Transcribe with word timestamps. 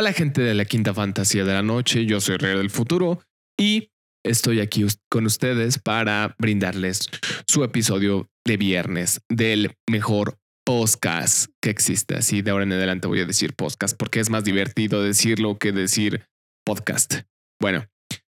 Hola 0.00 0.14
gente 0.14 0.40
de 0.40 0.54
la 0.54 0.64
Quinta 0.64 0.94
Fantasía 0.94 1.44
de 1.44 1.52
la 1.52 1.60
Noche, 1.60 2.06
yo 2.06 2.22
soy 2.22 2.38
Rey 2.38 2.56
del 2.56 2.70
Futuro 2.70 3.20
y 3.58 3.90
estoy 4.24 4.60
aquí 4.60 4.86
con 5.10 5.26
ustedes 5.26 5.78
para 5.78 6.34
brindarles 6.38 7.10
su 7.46 7.64
episodio 7.64 8.26
de 8.46 8.56
viernes 8.56 9.20
del 9.28 9.74
mejor 9.90 10.38
podcast 10.64 11.50
que 11.60 11.68
existe. 11.68 12.14
Así 12.14 12.40
de 12.40 12.50
ahora 12.50 12.64
en 12.64 12.72
adelante 12.72 13.08
voy 13.08 13.20
a 13.20 13.26
decir 13.26 13.52
podcast 13.54 13.94
porque 13.94 14.20
es 14.20 14.30
más 14.30 14.42
divertido 14.42 15.02
decirlo 15.02 15.58
que 15.58 15.70
decir 15.70 16.24
podcast. 16.64 17.16
Bueno, 17.60 17.84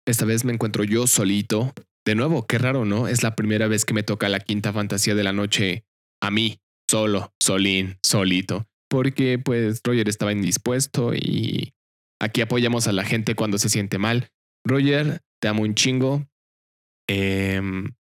esta 0.09 0.25
vez 0.25 0.45
me 0.45 0.52
encuentro 0.52 0.83
yo 0.83 1.06
solito. 1.06 1.73
De 2.05 2.16
nuevo, 2.16 2.48
qué 2.48 2.59
raro, 2.59 2.84
¿no? 2.84 3.06
Es 3.06 3.23
la 3.23 3.37
primera 3.37 3.69
vez 3.69 3.84
que 3.84 3.95
me 3.95 4.02
toca 4.02 4.28
la 4.28 4.41
Quinta 4.41 4.73
Fantasía 4.73 5.14
de 5.14 5.23
la 5.23 5.33
Noche 5.33 5.84
a 6.20 6.33
mí, 6.33 6.59
solo, 6.91 7.33
solín, 7.41 8.00
solito 8.02 8.66
porque 8.91 9.39
pues 9.39 9.80
Roger 9.85 10.09
estaba 10.09 10.33
indispuesto 10.33 11.15
y 11.15 11.73
aquí 12.21 12.41
apoyamos 12.41 12.89
a 12.89 12.93
la 12.93 13.05
gente 13.05 13.37
cuando 13.37 13.57
se 13.57 13.69
siente 13.69 13.98
mal. 13.98 14.31
Roger, 14.67 15.23
te 15.41 15.48
amo 15.48 15.62
un 15.62 15.75
chingo. 15.75 16.29
Em, 17.09 17.95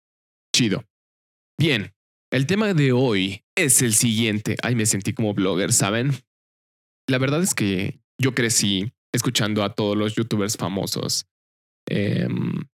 chido. 0.54 0.84
Bien, 1.58 1.94
el 2.32 2.46
tema 2.46 2.74
de 2.74 2.92
hoy 2.92 3.44
es 3.56 3.82
el 3.82 3.94
siguiente. 3.94 4.56
Ay, 4.62 4.74
me 4.74 4.84
sentí 4.84 5.12
como 5.12 5.32
blogger, 5.32 5.72
¿saben? 5.72 6.12
La 7.08 7.18
verdad 7.18 7.42
es 7.42 7.54
que 7.54 8.00
yo 8.20 8.34
crecí 8.34 8.92
escuchando 9.14 9.62
a 9.62 9.74
todos 9.74 9.96
los 9.96 10.14
youtubers 10.14 10.56
famosos 10.56 11.26
em, 11.88 12.64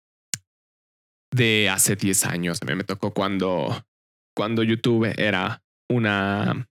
de 1.35 1.69
hace 1.69 1.97
10 1.97 2.25
años. 2.27 2.59
A 2.63 2.67
mí 2.67 2.75
me 2.75 2.85
tocó 2.85 3.13
cuando, 3.13 3.87
cuando 4.35 4.63
YouTube 4.63 5.13
era 5.19 5.63
una 5.91 6.67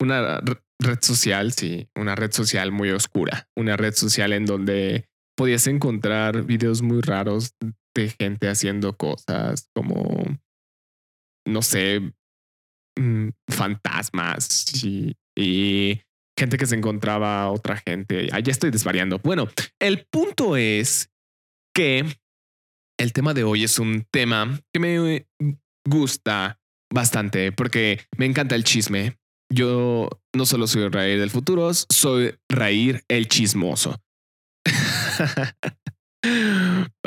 una 0.00 0.40
red 0.80 0.98
social, 1.00 1.52
sí, 1.52 1.88
una 1.96 2.14
red 2.14 2.32
social 2.32 2.72
muy 2.72 2.90
oscura, 2.90 3.48
una 3.56 3.76
red 3.76 3.94
social 3.94 4.32
en 4.32 4.44
donde 4.44 5.08
podías 5.36 5.66
encontrar 5.66 6.44
videos 6.44 6.82
muy 6.82 7.00
raros 7.00 7.54
de 7.94 8.10
gente 8.10 8.48
haciendo 8.48 8.96
cosas 8.96 9.68
como, 9.74 10.24
no 11.46 11.62
sé, 11.62 12.12
mm, 12.98 13.28
fantasmas 13.50 14.84
y, 14.84 15.16
gente 16.38 16.58
que 16.58 16.66
se 16.66 16.76
encontraba 16.76 17.42
a 17.42 17.50
otra 17.50 17.78
gente. 17.78 18.28
ya 18.28 18.52
estoy 18.52 18.70
desvariando. 18.70 19.18
Bueno, 19.20 19.48
el 19.80 20.06
punto 20.10 20.58
es 20.58 21.10
que 21.74 22.04
el 22.98 23.12
tema 23.14 23.32
de 23.32 23.44
hoy 23.44 23.64
es 23.64 23.78
un 23.78 24.06
tema 24.10 24.60
que 24.70 24.78
me 24.78 25.26
gusta 25.88 26.60
bastante 26.92 27.52
porque 27.52 28.00
me 28.18 28.26
encanta 28.26 28.54
el 28.54 28.64
chisme, 28.64 29.16
yo 29.52 30.08
no 30.34 30.46
solo 30.46 30.66
soy 30.66 30.88
Raír 30.88 31.18
del 31.18 31.30
futuro, 31.30 31.72
soy 31.72 32.34
Raír 32.48 33.04
el 33.08 33.28
chismoso. 33.28 34.00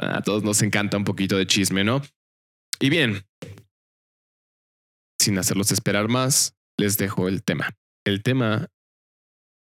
A 0.01 0.21
todos 0.23 0.43
nos 0.43 0.61
encanta 0.61 0.97
un 0.97 1.03
poquito 1.03 1.37
de 1.37 1.45
chisme, 1.45 1.83
¿no? 1.83 2.01
Y 2.79 2.89
bien, 2.89 3.25
sin 5.19 5.37
hacerlos 5.37 5.71
esperar 5.71 6.07
más, 6.07 6.55
les 6.77 6.97
dejo 6.97 7.27
el 7.27 7.43
tema. 7.43 7.75
El 8.05 8.23
tema, 8.23 8.67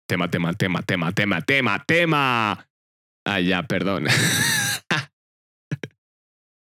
tema, 0.07 0.31
tema, 0.31 0.53
tema, 0.53 0.81
tema, 0.81 1.11
tema, 1.11 1.41
tema, 1.41 1.83
tema. 1.85 2.69
Ah, 3.25 3.41
ya, 3.41 3.63
perdón. 3.63 4.07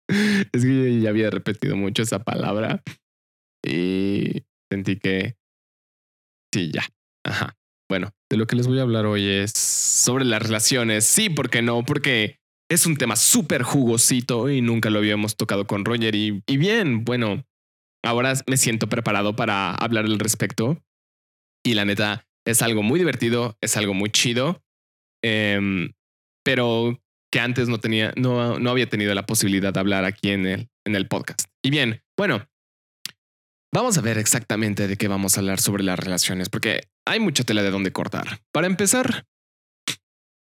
es 0.10 0.64
que 0.66 1.00
ya 1.00 1.10
había 1.10 1.30
repetido 1.30 1.76
mucho 1.76 2.02
esa 2.02 2.20
palabra 2.20 2.82
y 3.64 4.44
sentí 4.70 4.98
que 4.98 5.36
Sí, 6.54 6.72
ya. 6.74 6.86
Ajá. 7.24 7.56
Bueno, 7.90 8.12
de 8.30 8.38
lo 8.38 8.48
que 8.48 8.56
les 8.56 8.68
voy 8.68 8.80
a 8.80 8.84
hablar 8.84 9.06
hoy 9.06 9.28
es 9.28 9.52
sobre 9.52 10.24
las 10.24 10.42
relaciones. 10.42 11.06
Sí, 11.06 11.30
¿por 11.30 11.50
qué 11.50 11.62
no? 11.62 11.84
Porque 11.84 12.40
es 12.70 12.86
un 12.86 12.96
tema 12.96 13.18
súper 13.18 13.64
jugosito 13.64 14.50
y 14.50 14.62
nunca 14.62 14.90
lo 14.90 15.00
habíamos 15.00 15.36
tocado 15.36 15.68
con 15.68 15.84
Roger. 15.84 16.16
Y, 16.16 16.42
bien, 16.48 17.04
bueno, 17.04 17.44
ahora 18.02 18.34
me 18.48 18.56
siento 18.56 18.88
preparado 18.88 19.36
para 19.36 19.76
hablar 19.76 20.06
al 20.06 20.20
respecto. 20.20 20.82
Y 21.66 21.74
la 21.74 21.84
neta, 21.84 22.26
es 22.48 22.62
algo 22.62 22.82
muy 22.82 22.98
divertido, 22.98 23.58
es 23.62 23.76
algo 23.76 23.94
muy 23.94 24.10
chido, 24.10 24.64
em, 25.22 25.92
pero 26.44 26.98
que 27.30 27.40
antes 27.40 27.68
no 27.68 27.80
tenía, 27.80 28.14
no, 28.16 28.58
no 28.58 28.70
había 28.72 28.90
tenido 28.90 29.14
la 29.14 29.26
posibilidad 29.26 29.74
de 29.74 29.80
hablar 29.80 30.06
aquí 30.06 30.30
en 30.30 30.46
el, 30.48 30.70
en 30.86 30.96
el 30.96 31.08
podcast. 31.08 31.50
Y 31.62 31.70
bien, 31.70 32.02
bueno, 32.18 32.48
Vamos 33.74 33.98
a 33.98 34.02
ver 34.02 34.18
exactamente 34.18 34.90
de 34.90 34.98
qué 34.98 35.08
vamos 35.08 35.38
a 35.38 35.40
hablar 35.40 35.62
sobre 35.62 35.84
las 35.84 35.98
relaciones, 35.98 36.50
porque 36.50 36.90
hay 37.08 37.22
mucha 37.22 37.46
tela 37.46 37.64
de 37.64 37.72
dónde 37.72 37.94
cortar. 37.94 38.42
Para 38.52 38.68
empezar, 38.68 39.26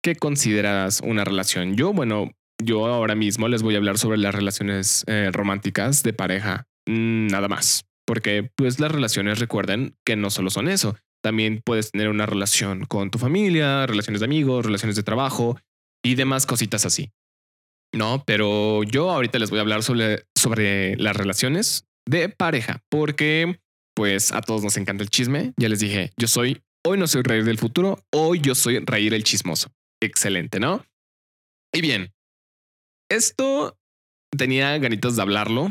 ¿qué 0.01 0.15
consideras 0.15 1.01
una 1.03 1.25
relación? 1.25 1.75
Yo, 1.75 1.91
bueno, 1.91 2.31
yo 2.63 2.87
ahora 2.87 3.15
mismo 3.15 3.49
les 3.49 3.61
voy 3.61 3.75
a 3.75 3.79
hablar 3.79 3.97
sobre 3.97 4.17
las 4.17 4.33
relaciones 4.33 5.03
eh, 5.07 5.31
románticas 5.33 6.01
de 6.01 6.13
pareja, 6.13 6.65
mm, 6.87 7.27
nada 7.27 7.49
más, 7.49 7.83
porque 8.05 8.49
pues 8.55 8.79
las 8.79 8.91
relaciones 8.91 9.39
recuerden 9.39 9.97
que 10.05 10.15
no 10.15 10.29
solo 10.29 10.49
son 10.49 10.69
eso, 10.69 10.95
también 11.21 11.61
puedes 11.65 11.91
tener 11.91 12.07
una 12.07 12.25
relación 12.25 12.85
con 12.85 13.11
tu 13.11 13.19
familia, 13.19 13.85
relaciones 13.85 14.21
de 14.21 14.27
amigos, 14.27 14.65
relaciones 14.65 14.95
de 14.95 15.03
trabajo 15.03 15.59
y 16.05 16.15
demás 16.15 16.45
cositas 16.45 16.85
así. 16.85 17.11
No, 17.93 18.23
pero 18.25 18.83
yo 18.83 19.09
ahorita 19.09 19.39
les 19.39 19.49
voy 19.49 19.59
a 19.59 19.63
hablar 19.63 19.83
sobre, 19.83 20.23
sobre 20.35 20.95
las 20.95 21.17
relaciones 21.17 21.88
de 22.09 22.29
pareja, 22.29 22.83
porque 22.89 23.59
pues 23.95 24.31
a 24.31 24.41
todos 24.41 24.63
nos 24.63 24.77
encanta 24.77 25.03
el 25.03 25.09
chisme. 25.09 25.53
Ya 25.57 25.69
les 25.69 25.79
dije, 25.79 26.11
yo 26.17 26.27
soy, 26.27 26.63
hoy 26.83 26.97
no 26.97 27.07
soy 27.07 27.21
reír 27.21 27.43
del 27.43 27.59
futuro, 27.59 28.03
hoy 28.11 28.39
yo 28.39 28.55
soy 28.55 28.79
reír 28.79 29.13
el 29.13 29.23
chismoso. 29.23 29.69
Excelente, 30.01 30.59
¿no? 30.59 30.85
Y 31.71 31.81
bien, 31.81 32.11
esto 33.11 33.77
tenía 34.35 34.75
ganitas 34.79 35.15
de 35.15 35.21
hablarlo 35.21 35.69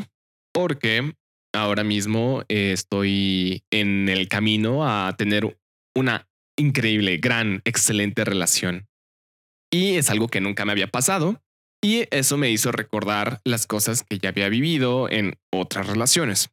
porque 0.53 1.13
ahora 1.53 1.83
mismo 1.83 2.43
estoy 2.47 3.63
en 3.71 4.07
el 4.07 4.29
camino 4.29 4.87
a 4.87 5.15
tener 5.17 5.59
una 5.95 6.29
increíble, 6.57 7.17
gran, 7.17 7.61
excelente 7.65 8.23
relación. 8.23 8.87
Y 9.71 9.95
es 9.95 10.09
algo 10.09 10.29
que 10.29 10.41
nunca 10.41 10.63
me 10.63 10.71
había 10.71 10.87
pasado. 10.87 11.41
Y 11.81 12.07
eso 12.11 12.37
me 12.37 12.49
hizo 12.49 12.71
recordar 12.71 13.41
las 13.45 13.65
cosas 13.65 14.03
que 14.03 14.19
ya 14.19 14.29
había 14.29 14.49
vivido 14.49 15.09
en 15.09 15.35
otras 15.51 15.87
relaciones. 15.87 16.49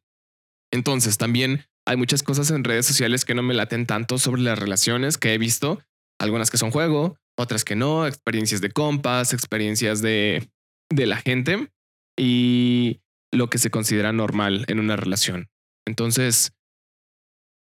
Entonces 0.71 1.17
también 1.17 1.65
hay 1.85 1.97
muchas 1.97 2.23
cosas 2.23 2.51
en 2.51 2.63
redes 2.63 2.85
sociales 2.85 3.25
que 3.25 3.35
no 3.35 3.43
me 3.43 3.53
laten 3.53 3.85
tanto 3.85 4.17
sobre 4.17 4.41
las 4.41 4.59
relaciones 4.59 5.17
que 5.17 5.33
he 5.33 5.37
visto, 5.37 5.81
algunas 6.19 6.49
que 6.49 6.57
son 6.57 6.71
juego, 6.71 7.17
otras 7.37 7.63
que 7.63 7.75
no, 7.75 8.07
experiencias 8.07 8.61
de 8.61 8.71
compas, 8.71 9.33
experiencias 9.33 10.01
de, 10.01 10.49
de 10.89 11.05
la 11.05 11.17
gente 11.17 11.71
y 12.17 13.01
lo 13.31 13.49
que 13.49 13.57
se 13.57 13.69
considera 13.69 14.13
normal 14.13 14.65
en 14.67 14.79
una 14.79 14.95
relación. 14.95 15.49
Entonces, 15.85 16.53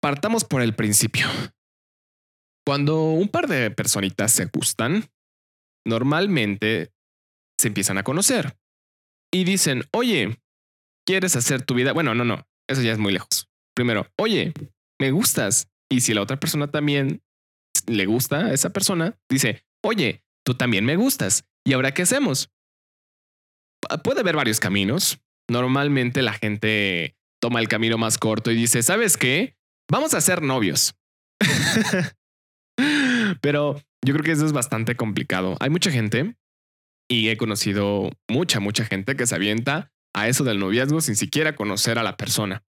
partamos 0.01 0.43
por 0.43 0.61
el 0.61 0.75
principio. 0.75 1.27
Cuando 2.65 3.03
un 3.03 3.27
par 3.27 3.47
de 3.47 3.71
personitas 3.71 4.31
se 4.31 4.45
gustan, 4.45 5.09
normalmente 5.85 6.91
se 7.61 7.67
empiezan 7.67 7.97
a 7.97 8.03
conocer 8.03 8.57
y 9.31 9.43
dicen, 9.43 9.83
oye, 9.91 10.39
¿quieres 11.05 11.35
hacer 11.35 11.61
tu 11.61 11.75
vida? 11.75 11.93
Bueno, 11.93 12.15
no, 12.15 12.25
no, 12.25 12.47
eso 12.67 12.81
ya 12.81 12.91
es 12.91 12.97
muy 12.97 13.13
lejos. 13.13 13.49
Primero, 13.75 14.11
oye, 14.17 14.53
me 14.99 15.11
gustas. 15.11 15.69
Y 15.89 16.01
si 16.01 16.13
la 16.13 16.21
otra 16.21 16.39
persona 16.39 16.71
también 16.71 17.21
le 17.85 18.05
gusta 18.05 18.47
a 18.47 18.53
esa 18.53 18.71
persona, 18.71 19.17
dice, 19.29 19.63
oye, 19.83 20.23
tú 20.43 20.55
también 20.55 20.85
me 20.85 20.95
gustas. 20.95 21.45
¿Y 21.65 21.73
ahora 21.73 21.93
qué 21.93 22.01
hacemos? 22.01 22.49
Puede 24.03 24.21
haber 24.21 24.35
varios 24.35 24.59
caminos. 24.59 25.19
Normalmente 25.49 26.21
la 26.21 26.33
gente 26.33 27.15
toma 27.41 27.59
el 27.59 27.67
camino 27.67 27.97
más 27.97 28.17
corto 28.17 28.51
y 28.51 28.55
dice, 28.55 28.83
¿sabes 28.83 29.17
qué? 29.17 29.57
Vamos 29.89 30.13
a 30.13 30.21
ser 30.21 30.41
novios. 30.41 30.95
Pero 33.41 33.81
yo 34.03 34.13
creo 34.13 34.23
que 34.23 34.31
eso 34.31 34.45
es 34.45 34.53
bastante 34.53 34.95
complicado. 34.95 35.57
Hay 35.59 35.69
mucha 35.69 35.91
gente 35.91 36.35
y 37.11 37.27
he 37.27 37.35
conocido 37.35 38.09
mucha, 38.29 38.61
mucha 38.61 38.85
gente 38.85 39.17
que 39.17 39.27
se 39.27 39.35
avienta 39.35 39.91
a 40.15 40.29
eso 40.29 40.45
del 40.45 40.59
noviazgo 40.59 41.01
sin 41.01 41.17
siquiera 41.17 41.57
conocer 41.57 41.99
a 41.99 42.03
la 42.03 42.15
persona. 42.15 42.63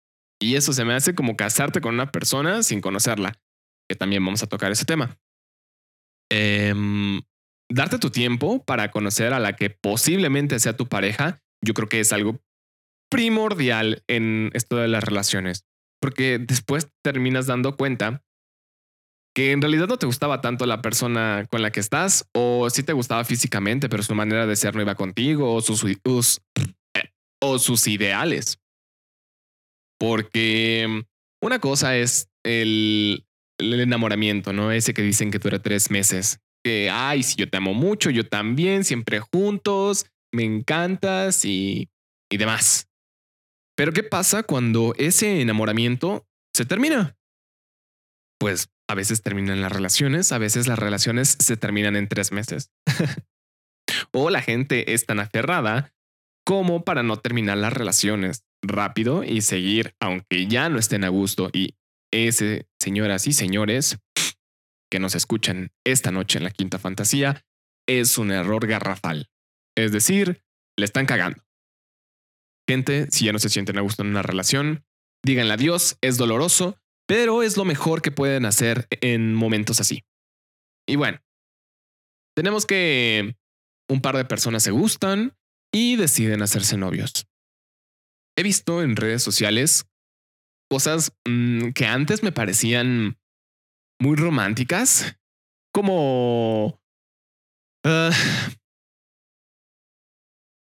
Y 0.40 0.54
eso 0.54 0.72
se 0.72 0.84
me 0.84 0.94
hace 0.94 1.16
como 1.16 1.34
casarte 1.34 1.80
con 1.80 1.94
una 1.94 2.12
persona 2.12 2.62
sin 2.62 2.80
conocerla, 2.80 3.34
que 3.90 3.96
también 3.96 4.24
vamos 4.24 4.44
a 4.44 4.46
tocar 4.46 4.70
ese 4.70 4.84
tema. 4.84 5.18
Em, 6.30 7.20
darte 7.68 7.98
tu 7.98 8.10
tiempo 8.10 8.64
para 8.64 8.92
conocer 8.92 9.32
a 9.32 9.40
la 9.40 9.56
que 9.56 9.70
posiblemente 9.70 10.60
sea 10.60 10.76
tu 10.76 10.86
pareja, 10.88 11.42
yo 11.60 11.74
creo 11.74 11.88
que 11.88 11.98
es 11.98 12.12
algo 12.12 12.40
primordial 13.10 14.04
en 14.06 14.52
esto 14.54 14.76
de 14.76 14.86
las 14.86 15.02
relaciones, 15.02 15.64
porque 16.00 16.38
después 16.38 16.88
terminas 17.02 17.46
dando 17.46 17.76
cuenta 17.76 18.22
que 19.38 19.52
en 19.52 19.62
realidad 19.62 19.86
no 19.86 19.98
te 19.98 20.06
gustaba 20.06 20.40
tanto 20.40 20.66
la 20.66 20.82
persona 20.82 21.46
con 21.48 21.62
la 21.62 21.70
que 21.70 21.78
estás 21.78 22.28
o 22.34 22.68
sí 22.70 22.82
te 22.82 22.92
gustaba 22.92 23.24
físicamente, 23.24 23.88
pero 23.88 24.02
su 24.02 24.12
manera 24.16 24.48
de 24.48 24.56
ser 24.56 24.74
no 24.74 24.82
iba 24.82 24.96
contigo 24.96 25.54
o 25.54 25.60
sus, 25.60 25.84
o 27.40 27.58
sus 27.60 27.86
ideales. 27.86 28.58
Porque 29.96 31.04
una 31.40 31.60
cosa 31.60 31.96
es 31.96 32.28
el, 32.44 33.24
el 33.60 33.78
enamoramiento, 33.78 34.52
¿no? 34.52 34.72
Ese 34.72 34.92
que 34.92 35.02
dicen 35.02 35.30
que 35.30 35.38
dura 35.38 35.62
tres 35.62 35.88
meses, 35.88 36.40
que, 36.64 36.90
ay, 36.90 37.22
si 37.22 37.36
yo 37.36 37.48
te 37.48 37.58
amo 37.58 37.74
mucho, 37.74 38.10
yo 38.10 38.26
también, 38.26 38.82
siempre 38.82 39.20
juntos, 39.20 40.06
me 40.34 40.42
encantas 40.42 41.44
y, 41.44 41.88
y 42.28 42.38
demás. 42.38 42.88
Pero 43.76 43.92
¿qué 43.92 44.02
pasa 44.02 44.42
cuando 44.42 44.96
ese 44.98 45.40
enamoramiento 45.40 46.26
se 46.52 46.64
termina? 46.64 47.16
Pues 48.40 48.68
a 48.88 48.94
veces 48.94 49.22
terminan 49.22 49.60
las 49.60 49.72
relaciones, 49.72 50.32
a 50.32 50.38
veces 50.38 50.66
las 50.66 50.78
relaciones 50.78 51.36
se 51.38 51.56
terminan 51.56 51.94
en 51.96 52.08
tres 52.08 52.32
meses. 52.32 52.70
o 54.12 54.30
la 54.30 54.42
gente 54.42 54.94
es 54.94 55.06
tan 55.06 55.20
aferrada 55.20 55.92
como 56.44 56.84
para 56.84 57.02
no 57.02 57.18
terminar 57.18 57.58
las 57.58 57.72
relaciones 57.72 58.44
rápido 58.62 59.22
y 59.24 59.42
seguir, 59.42 59.94
aunque 60.00 60.46
ya 60.46 60.68
no 60.70 60.78
estén 60.78 61.04
a 61.04 61.08
gusto. 61.10 61.50
Y 61.52 61.76
ese, 62.10 62.66
señoras 62.80 63.26
y 63.26 63.32
señores 63.32 63.98
que 64.90 64.98
nos 64.98 65.14
escuchan 65.14 65.70
esta 65.84 66.10
noche 66.10 66.38
en 66.38 66.44
la 66.44 66.50
quinta 66.50 66.78
fantasía, 66.78 67.44
es 67.86 68.16
un 68.16 68.30
error 68.30 68.66
garrafal. 68.66 69.28
Es 69.76 69.92
decir, 69.92 70.42
le 70.78 70.84
están 70.86 71.04
cagando. 71.04 71.42
Gente, 72.66 73.10
si 73.10 73.26
ya 73.26 73.32
no 73.32 73.38
se 73.38 73.50
sienten 73.50 73.78
a 73.78 73.82
gusto 73.82 74.02
en 74.02 74.08
una 74.08 74.22
relación, 74.22 74.84
díganle 75.24 75.54
adiós, 75.54 75.98
es 76.00 76.16
doloroso, 76.16 76.78
pero 77.08 77.42
es 77.42 77.56
lo 77.56 77.64
mejor 77.64 78.02
que 78.02 78.12
pueden 78.12 78.44
hacer 78.44 78.86
en 79.00 79.34
momentos 79.34 79.80
así. 79.80 80.04
Y 80.86 80.96
bueno, 80.96 81.18
tenemos 82.36 82.66
que 82.66 83.34
un 83.90 84.02
par 84.02 84.16
de 84.16 84.26
personas 84.26 84.62
se 84.62 84.70
gustan 84.70 85.34
y 85.72 85.96
deciden 85.96 86.42
hacerse 86.42 86.76
novios. 86.76 87.26
He 88.36 88.42
visto 88.42 88.82
en 88.82 88.94
redes 88.94 89.22
sociales 89.22 89.86
cosas 90.70 91.12
mm, 91.26 91.70
que 91.70 91.86
antes 91.86 92.22
me 92.22 92.30
parecían 92.30 93.18
muy 93.98 94.16
románticas, 94.16 95.18
como 95.72 96.80
ah, 97.84 98.10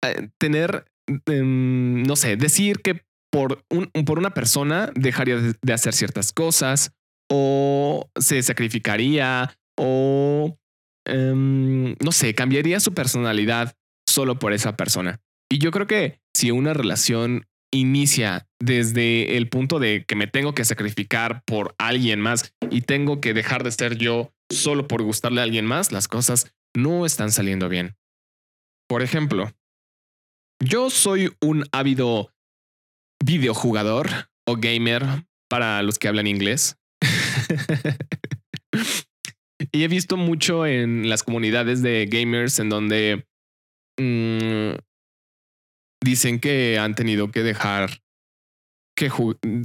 eh, 0.05 0.31
tener, 0.39 0.91
em, 1.27 2.03
no 2.03 2.17
sé, 2.17 2.37
decir 2.37 2.81
que 2.81 3.05
por, 3.31 3.65
un, 3.71 3.87
por 4.05 4.19
una 4.19 4.35
persona 4.35 4.91
dejaría 4.94 5.37
de 5.37 5.73
hacer 5.73 5.94
ciertas 5.94 6.32
cosas 6.32 6.93
o 7.31 8.11
se 8.19 8.43
sacrificaría 8.43 9.56
o, 9.79 10.59
em, 11.06 11.94
no 12.03 12.12
sé, 12.12 12.35
cambiaría 12.35 12.81
su 12.81 12.93
personalidad 12.93 13.75
solo 14.09 14.38
por 14.38 14.53
esa 14.53 14.77
persona. 14.77 15.21
Y 15.50 15.59
yo 15.59 15.71
creo 15.71 15.87
que 15.87 16.21
si 16.35 16.50
una 16.50 16.75
relación 16.75 17.47
inicia 17.73 18.49
desde 18.61 19.37
el 19.37 19.49
punto 19.49 19.79
de 19.79 20.05
que 20.06 20.17
me 20.17 20.26
tengo 20.26 20.55
que 20.55 20.65
sacrificar 20.65 21.43
por 21.44 21.75
alguien 21.79 22.21
más 22.21 22.53
y 22.71 22.83
tengo 22.83 23.21
que 23.21 23.33
dejar 23.33 23.62
de 23.62 23.71
ser 23.71 23.97
yo 23.97 24.33
solo 24.50 24.88
por 24.88 25.03
gustarle 25.03 25.41
a 25.41 25.44
alguien 25.44 25.67
más, 25.67 25.93
las 25.93 26.09
cosas 26.09 26.53
no 26.76 27.06
están 27.06 27.31
saliendo 27.31 27.69
bien. 27.69 27.97
Por 28.88 29.03
ejemplo, 29.03 29.53
yo 30.62 30.91
soy 30.91 31.33
un 31.41 31.65
ávido 31.73 32.33
videojugador 33.25 34.29
o 34.47 34.57
gamer 34.57 35.25
para 35.49 35.83
los 35.83 35.99
que 35.99 36.09
hablan 36.09 36.27
inglés. 36.27 36.77
y 39.73 39.85
he 39.85 39.89
visto 39.89 40.17
mucho 40.17 40.67
en 40.67 41.09
las 41.09 41.23
comunidades 41.23 41.83
de 41.83 42.07
gamers 42.07 42.59
en 42.59 42.69
donde 42.69 43.27
mm, 43.99 44.73
dicen 46.03 46.41
que 46.41 46.79
han 46.79 46.95
tenido 46.95 47.31
que 47.31 47.43
dejar 47.43 48.03
que 48.97 49.11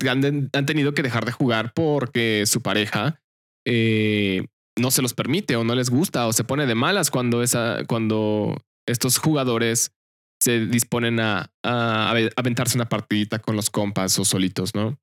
han, 0.10 0.50
tenido 0.66 0.94
que 0.94 1.04
dejar 1.04 1.26
de 1.26 1.34
jugar 1.34 1.74
porque 1.74 2.46
su 2.46 2.62
pareja 2.62 3.22
eh, 3.68 4.46
no 4.80 4.92
se 4.92 5.02
los 5.02 5.14
permite 5.14 5.58
o 5.58 5.66
no 5.66 5.76
les 5.76 5.90
gusta 5.90 6.26
o 6.28 6.32
se 6.32 6.46
pone 6.46 6.66
de 6.66 6.76
malas 6.76 7.12
cuando 7.12 7.44
esa 7.44 7.84
cuando 7.86 8.56
estos 8.88 9.18
jugadores 9.18 9.92
se 10.46 10.68
disponen 10.68 11.20
a, 11.20 11.52
a, 11.64 12.12
aventarse 12.36 12.78
una 12.78 12.88
partidita 12.88 13.40
con 13.40 13.56
los 13.56 13.72
compas 13.72 14.20
o 14.20 14.26
solitos, 14.26 14.76
¿no? 14.76 15.00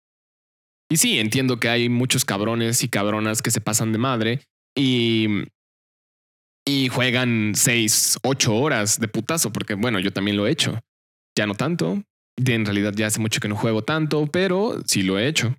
Y 0.88 0.98
sí, 0.98 1.18
entiendo 1.18 1.58
que 1.58 1.68
hay 1.68 1.88
muchos 1.88 2.24
cabrones 2.24 2.84
y 2.84 2.88
cabronas 2.88 3.42
que 3.42 3.50
se 3.50 3.60
pasan 3.60 3.90
de 3.90 3.98
madre 3.98 4.40
y, 4.76 5.26
y 6.64 6.86
juegan 6.88 7.54
seis, 7.56 8.20
ocho 8.22 8.54
horas 8.54 9.00
de 9.00 9.08
putazo, 9.08 9.52
porque 9.52 9.74
bueno, 9.74 9.98
yo 9.98 10.12
también 10.12 10.36
lo 10.36 10.46
he 10.46 10.52
hecho. 10.52 10.78
Ya 11.36 11.46
no 11.46 11.56
tanto. 11.56 12.04
En 12.36 12.64
realidad 12.64 12.92
ya 12.94 13.08
hace 13.08 13.18
mucho 13.18 13.40
que 13.40 13.48
no 13.48 13.56
juego 13.56 13.82
tanto, 13.82 14.28
pero 14.28 14.80
sí 14.86 15.02
lo 15.02 15.18
he 15.18 15.26
hecho. 15.26 15.56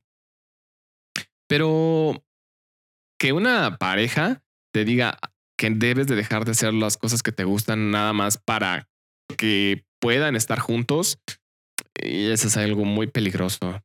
Pero 1.49 2.23
que 3.19 3.33
una 3.33 3.77
pareja 3.77 4.43
te 4.73 4.85
diga 4.85 5.19
que 5.57 5.69
debes 5.71 6.07
de 6.07 6.15
dejar 6.15 6.45
de 6.45 6.51
hacer 6.51 6.73
las 6.73 6.95
cosas 6.95 7.21
que 7.21 7.33
te 7.33 7.43
gustan 7.43 7.91
nada 7.91 8.13
más 8.13 8.37
para 8.37 8.87
que 9.33 9.85
puedan 9.99 10.35
estar 10.35 10.59
juntos, 10.59 11.19
y 12.01 12.29
eso 12.31 12.47
es 12.47 12.57
algo 12.57 12.85
muy 12.85 13.07
peligroso. 13.07 13.81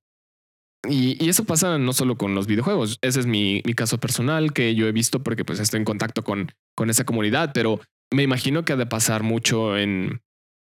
Y, 0.89 1.29
eso 1.29 1.45
pasa 1.45 1.79
no 1.79 1.93
solo 1.93 2.17
con 2.17 2.35
los 2.35 2.47
videojuegos. 2.47 2.99
Ese 3.03 3.21
es 3.21 3.27
mi, 3.27 3.63
caso 3.77 3.99
personal 3.99 4.53
que 4.53 4.75
yo 4.75 4.87
he 4.87 4.93
visto 4.93 5.23
porque 5.23 5.45
pues 5.45 5.61
estoy 5.61 5.79
en 5.79 5.85
contacto 5.85 6.23
con, 6.25 6.53
con 6.77 6.91
esa 6.91 7.05
comunidad, 7.05 7.53
pero 7.53 7.81
me 8.13 8.23
imagino 8.23 8.65
que 8.65 8.73
ha 8.73 8.77
de 8.77 8.87
pasar 8.87 9.23
mucho 9.23 9.77
en, 9.77 10.23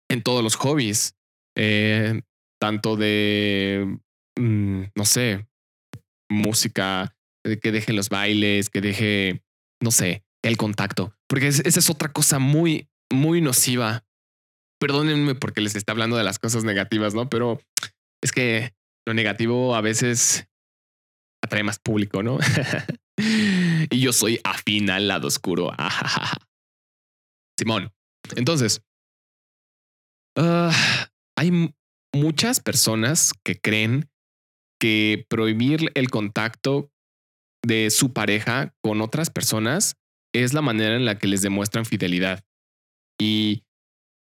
en 0.10 0.22
todos 0.22 0.44
los 0.44 0.56
hobbies, 0.56 1.16
eh, 1.58 2.22
tanto 2.60 2.96
de, 2.96 3.98
mm, 4.38 4.84
no 4.96 5.06
sé, 5.06 5.48
música, 6.30 7.16
que 7.62 7.72
deje 7.72 7.94
los 7.94 8.10
bailes, 8.10 8.70
que 8.70 8.82
deje, 8.82 9.44
no 9.82 9.92
sé, 9.92 10.24
el 10.44 10.58
contacto, 10.58 11.14
porque 11.28 11.48
esa 11.48 11.64
es 11.64 11.90
otra 11.90 12.12
cosa 12.12 12.40
muy, 12.40 12.90
muy 13.12 13.42
nociva. 13.42 14.06
Perdónenme 14.84 15.36
porque 15.36 15.62
les 15.62 15.76
está 15.76 15.94
hablando 15.94 16.18
de 16.18 16.24
las 16.24 16.40
cosas 16.40 16.64
negativas, 16.64 17.14
¿no? 17.14 17.30
Pero 17.30 17.62
es 18.22 18.32
que 18.32 18.74
lo 19.08 19.14
negativo 19.14 19.76
a 19.76 19.82
veces 19.82 20.48
atrae 21.44 21.64
más 21.64 21.80
público, 21.80 22.24
¿no? 22.24 22.38
y 23.18 24.00
yo 24.00 24.14
soy 24.14 24.40
afín 24.44 24.90
al 24.90 25.08
lado 25.08 25.28
oscuro. 25.28 25.72
Simón. 27.60 27.92
Entonces, 28.36 28.82
Ah, 30.36 30.72
hay 31.38 31.74
muchas 32.14 32.60
personas 32.60 33.34
que 33.44 33.60
creen 33.60 34.10
que 34.80 35.26
prohibir 35.30 35.92
el 35.96 36.10
contacto 36.10 36.92
de 37.66 37.90
su 37.92 38.14
pareja 38.14 38.74
con 38.82 39.02
otras 39.02 39.30
personas 39.30 39.96
es 40.34 40.54
la 40.54 40.62
manera 40.62 40.96
en 40.96 41.06
la 41.06 41.18
que 41.18 41.28
les 41.28 41.42
demuestran 41.42 41.86
fidelidad. 41.86 42.44
Y 43.22 43.64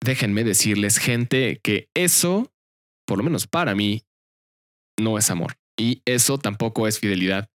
déjenme 0.03 0.43
decirles, 0.43 0.97
gente, 0.97 1.59
que 1.63 1.89
eso, 1.93 2.53
por 3.05 3.17
lo 3.17 3.23
menos 3.23 3.47
para 3.47 3.75
mí, 3.75 4.03
no 4.99 5.17
es 5.17 5.29
amor. 5.29 5.55
Y 5.77 6.01
eso 6.05 6.37
tampoco 6.37 6.87
es 6.87 6.99
fidelidad. 6.99 7.49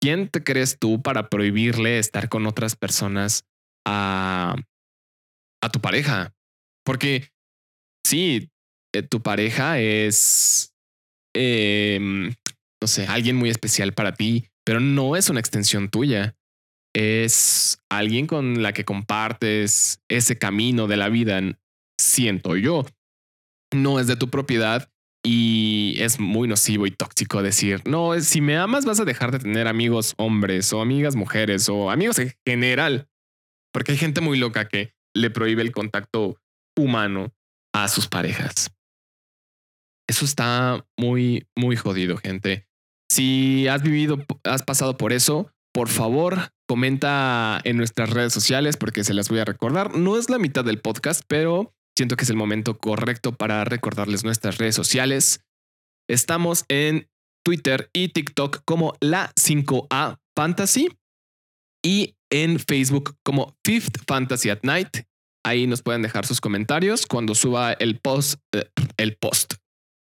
¿Quién 0.00 0.28
te 0.28 0.44
crees 0.44 0.78
tú 0.78 1.02
para 1.02 1.28
prohibirle 1.28 1.98
estar 1.98 2.28
con 2.28 2.46
otras 2.46 2.76
personas 2.76 3.44
a, 3.86 4.54
a 5.62 5.68
tu 5.70 5.80
pareja? 5.80 6.34
Porque 6.84 7.30
sí, 8.06 8.50
eh, 8.94 9.02
tu 9.02 9.22
pareja 9.22 9.80
es, 9.80 10.74
em, 11.34 12.34
no 12.80 12.86
sé, 12.86 13.06
alguien 13.06 13.36
muy 13.36 13.50
especial 13.50 13.92
para 13.92 14.14
ti, 14.14 14.48
pero 14.64 14.80
no 14.80 15.16
es 15.16 15.30
una 15.30 15.40
extensión 15.40 15.88
tuya. 15.88 16.36
Es 17.00 17.80
alguien 17.88 18.26
con 18.26 18.60
la 18.60 18.72
que 18.72 18.84
compartes 18.84 20.02
ese 20.08 20.36
camino 20.36 20.88
de 20.88 20.96
la 20.96 21.08
vida, 21.08 21.40
siento 21.96 22.56
yo. 22.56 22.84
No 23.72 24.00
es 24.00 24.08
de 24.08 24.16
tu 24.16 24.30
propiedad 24.30 24.90
y 25.24 25.94
es 25.98 26.18
muy 26.18 26.48
nocivo 26.48 26.88
y 26.88 26.90
tóxico 26.90 27.40
decir, 27.40 27.82
no, 27.86 28.18
si 28.18 28.40
me 28.40 28.56
amas 28.56 28.84
vas 28.84 28.98
a 28.98 29.04
dejar 29.04 29.30
de 29.30 29.38
tener 29.38 29.68
amigos 29.68 30.14
hombres 30.16 30.72
o 30.72 30.80
amigas 30.80 31.14
mujeres 31.14 31.68
o 31.68 31.88
amigos 31.88 32.18
en 32.18 32.34
general. 32.44 33.08
Porque 33.72 33.92
hay 33.92 33.98
gente 33.98 34.20
muy 34.20 34.36
loca 34.36 34.66
que 34.66 34.92
le 35.14 35.30
prohíbe 35.30 35.62
el 35.62 35.70
contacto 35.70 36.40
humano 36.76 37.32
a 37.72 37.86
sus 37.86 38.08
parejas. 38.08 38.72
Eso 40.08 40.24
está 40.24 40.84
muy, 40.98 41.46
muy 41.54 41.76
jodido, 41.76 42.16
gente. 42.16 42.66
Si 43.08 43.68
has 43.68 43.84
vivido, 43.84 44.18
has 44.42 44.64
pasado 44.64 44.96
por 44.96 45.12
eso, 45.12 45.52
por 45.78 45.88
favor, 45.88 46.50
comenta 46.68 47.60
en 47.62 47.76
nuestras 47.76 48.10
redes 48.10 48.32
sociales 48.32 48.76
porque 48.76 49.04
se 49.04 49.14
las 49.14 49.28
voy 49.28 49.38
a 49.38 49.44
recordar. 49.44 49.96
No 49.96 50.18
es 50.18 50.28
la 50.28 50.40
mitad 50.40 50.64
del 50.64 50.80
podcast, 50.80 51.22
pero 51.28 51.72
siento 51.96 52.16
que 52.16 52.24
es 52.24 52.30
el 52.30 52.36
momento 52.36 52.78
correcto 52.78 53.36
para 53.36 53.62
recordarles 53.64 54.24
nuestras 54.24 54.58
redes 54.58 54.74
sociales. 54.74 55.38
Estamos 56.10 56.64
en 56.68 57.06
Twitter 57.44 57.90
y 57.92 58.08
TikTok 58.08 58.62
como 58.64 58.94
la 59.00 59.30
5A 59.36 60.18
Fantasy 60.36 60.88
y 61.80 62.16
en 62.28 62.58
Facebook 62.58 63.14
como 63.24 63.56
Fifth 63.64 64.02
Fantasy 64.08 64.50
at 64.50 64.64
Night. 64.64 65.04
Ahí 65.46 65.68
nos 65.68 65.82
pueden 65.82 66.02
dejar 66.02 66.26
sus 66.26 66.40
comentarios 66.40 67.06
cuando 67.06 67.36
suba 67.36 67.74
el 67.74 68.00
post, 68.00 68.40
eh, 68.52 68.68
el 68.96 69.16
post, 69.16 69.54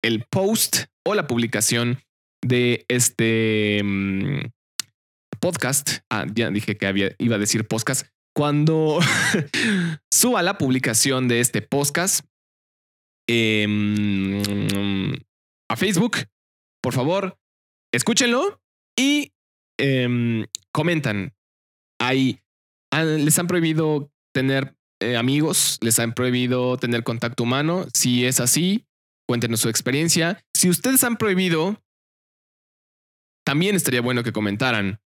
el 0.05 0.25
post 0.31 0.85
o 1.05 1.17
la 1.17 1.27
publicación 1.27 1.99
de 2.47 2.85
este 2.89 3.83
mm, 3.83 4.53
podcast. 5.39 5.99
Ah, 6.11 6.27
ya 6.33 6.51
dije 6.51 6.77
que 6.77 6.87
había, 6.87 7.15
iba 7.19 7.37
a 7.37 7.39
decir 7.39 7.67
podcast. 7.67 8.07
cuando 8.35 9.01
suba 10.13 10.43
la 10.43 10.59
publicación 10.59 11.27
de 11.27 11.41
este 11.41 11.61
podcast 11.61 12.25
em, 13.29 15.13
a 15.69 15.77
Facebook, 15.77 16.19
por 16.83 16.95
favor, 16.95 17.37
escúchenlo 17.93 18.61
y 18.97 19.33
em, 19.79 20.47
comentan. 20.73 21.35
Ahí 22.01 22.41
les 22.93 23.39
han 23.39 23.49
prohibido 23.49 24.13
tener 24.33 24.77
eh, 25.01 25.17
amigos, 25.17 25.79
les 25.81 25.99
han 25.99 26.13
prohibido 26.13 26.77
tener 26.77 27.03
contacto 27.05 27.43
humano. 27.43 27.87
Si 27.95 28.25
es 28.25 28.41
así, 28.41 28.87
cuéntenos 29.29 29.61
su 29.61 29.69
experiencia. 29.69 30.43
Si 30.55 30.69
ustedes 30.69 31.05
han 31.05 31.17
prohibido, 31.17 31.83
también 33.45 33.77
estaría 33.77 34.01
bueno 34.01 34.23
que 34.23 34.33
comentaran. 34.33 35.01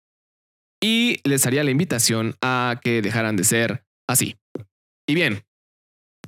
Y 0.84 1.20
les 1.24 1.46
haría 1.46 1.64
la 1.64 1.72
invitación 1.72 2.36
a 2.42 2.80
que 2.84 3.02
dejaran 3.02 3.36
de 3.36 3.44
ser 3.44 3.86
así. 4.10 4.38
Y 5.08 5.14
bien, 5.14 5.44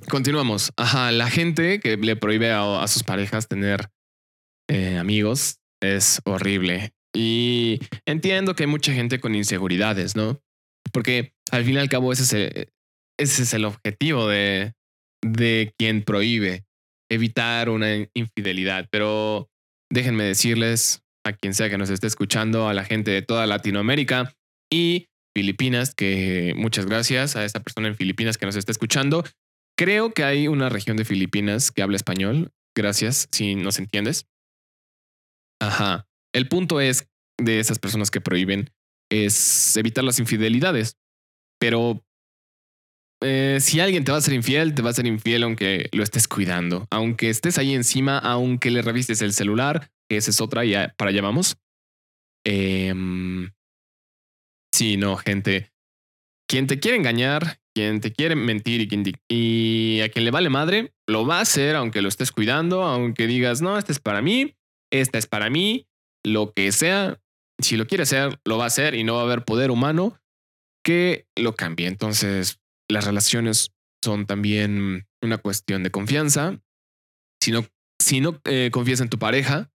continuamos. 0.10 0.72
Ajá, 0.78 1.12
la 1.12 1.30
gente 1.30 1.80
que 1.80 1.98
le 1.98 2.16
prohíbe 2.16 2.52
a, 2.52 2.88
sus 2.88 3.04
parejas 3.04 3.48
tener 3.48 3.90
eh, 4.70 4.98
amigos 4.98 5.60
es 5.82 6.22
horrible. 6.26 6.94
Y 7.16 7.80
entiendo 8.06 8.56
que 8.56 8.64
hay 8.64 8.68
mucha 8.68 8.94
gente 8.94 9.20
con 9.20 9.36
inseguridades, 9.36 10.16
¿no? 10.16 10.40
Porque 10.92 11.34
al 11.52 11.64
fin 11.64 11.76
y 11.76 11.78
al 11.78 11.90
cabo 11.90 12.14
ese 12.14 12.24
es 12.24 12.34
el, 12.34 12.74
ese 13.20 13.44
es 13.44 13.54
el 13.54 13.66
objetivo 13.66 14.28
de, 14.28 14.74
de 15.24 15.74
quien 15.78 16.04
prohíbe 16.04 16.66
evitar 17.10 17.70
una 17.70 18.08
infidelidad. 18.14 18.88
Pero 18.92 19.50
déjenme 19.92 20.24
decirles 20.26 21.04
a 21.26 21.34
quien 21.34 21.54
sea 21.54 21.70
que 21.70 21.78
nos 21.78 21.90
esté 21.90 22.08
escuchando, 22.08 22.68
a 22.68 22.74
la 22.74 22.84
gente 22.84 23.12
de 23.12 23.22
toda 23.22 23.48
Latinoamérica 23.48 24.36
y 24.74 25.10
Filipinas, 25.36 25.94
que 25.94 26.54
muchas 26.56 26.88
gracias 26.88 27.36
a 27.36 27.46
esa 27.46 27.60
persona 27.62 27.88
en 27.88 27.96
Filipinas 27.96 28.38
que 28.38 28.48
nos 28.48 28.56
está 28.56 28.72
escuchando. 28.72 29.24
Creo 29.78 30.14
que 30.14 30.24
hay 30.24 30.48
una 30.48 30.70
región 30.70 30.98
de 30.98 31.06
Filipinas 31.06 31.72
que 31.72 31.84
habla 31.84 31.96
español. 31.96 32.52
Gracias 32.76 33.28
si 33.32 33.54
nos 33.54 33.78
entiendes. 33.78 34.26
Ajá. 35.62 36.08
El 36.34 36.48
punto 36.48 36.82
es 36.82 37.08
de 37.40 37.60
esas 37.60 37.78
personas 37.78 38.10
que 38.10 38.22
prohíben 38.22 38.72
es 39.12 39.78
evitar 39.78 40.04
las 40.04 40.20
infidelidades. 40.20 40.98
Pero 41.60 42.04
eh, 43.22 43.60
si 43.62 43.80
alguien 43.80 44.04
te 44.04 44.12
va 44.12 44.18
a 44.18 44.22
ser 44.22 44.34
infiel, 44.34 44.74
te 44.74 44.82
va 44.82 44.90
a 44.90 44.94
ser 44.94 45.06
infiel 45.06 45.44
aunque 45.44 45.90
lo 45.92 46.04
estés 46.04 46.28
cuidando, 46.28 46.88
aunque 46.90 47.30
estés 47.30 47.58
ahí 47.60 47.74
encima, 47.74 48.18
aunque 48.18 48.72
le 48.72 48.82
revistes 48.82 49.22
el 49.22 49.34
celular, 49.34 49.92
que 50.10 50.18
esa 50.18 50.32
es 50.32 50.42
otra, 50.42 50.66
y 50.66 50.74
para 50.98 51.10
allá 51.10 51.22
vamos. 51.22 51.58
Em, 52.44 53.52
sí, 54.74 54.98
no, 54.98 55.18
gente. 55.18 55.72
Quien 56.50 56.68
te 56.68 56.80
quiere 56.80 56.98
engañar, 56.98 57.60
quien 57.74 58.02
te 58.02 58.12
quiere 58.12 58.36
mentir 58.36 58.82
y, 58.82 58.88
quien 58.88 59.04
y 59.30 60.02
a 60.02 60.10
quien 60.10 60.26
le 60.26 60.32
vale 60.32 60.50
madre, 60.50 60.94
lo 61.08 61.26
va 61.26 61.40
a 61.40 61.42
hacer 61.42 61.76
aunque 61.76 62.02
lo 62.02 62.10
estés 62.10 62.32
cuidando, 62.32 62.84
aunque 62.84 63.28
digas, 63.28 63.62
no, 63.62 63.78
este 63.78 63.92
es 63.92 64.00
para 64.00 64.22
mí, 64.22 64.56
esta 64.92 65.18
es 65.18 65.28
para 65.28 65.50
mí, 65.50 65.88
lo 66.26 66.54
que 66.54 66.72
sea. 66.72 67.20
Si 67.60 67.78
lo 67.78 67.88
quiere 67.88 68.04
hacer, 68.04 68.40
lo 68.46 68.58
va 68.58 68.66
a 68.66 68.68
hacer 68.68 68.96
y 68.96 69.04
no 69.04 69.16
va 69.16 69.22
a 69.22 69.24
haber 69.24 69.46
poder 69.46 69.72
humano 69.72 70.20
que 70.84 71.28
lo 71.36 71.56
cambie. 71.56 71.88
Entonces, 71.88 72.60
las 72.90 73.06
relaciones 73.06 73.74
son 74.04 74.26
también 74.26 75.08
una 75.22 75.38
cuestión 75.38 75.84
de 75.84 75.92
confianza. 75.92 76.62
Si 77.42 77.52
no, 77.52 77.66
si 78.00 78.22
no 78.22 78.42
eh, 78.46 78.70
confías 78.72 79.00
en 79.00 79.10
tu 79.10 79.18
pareja, 79.18 79.72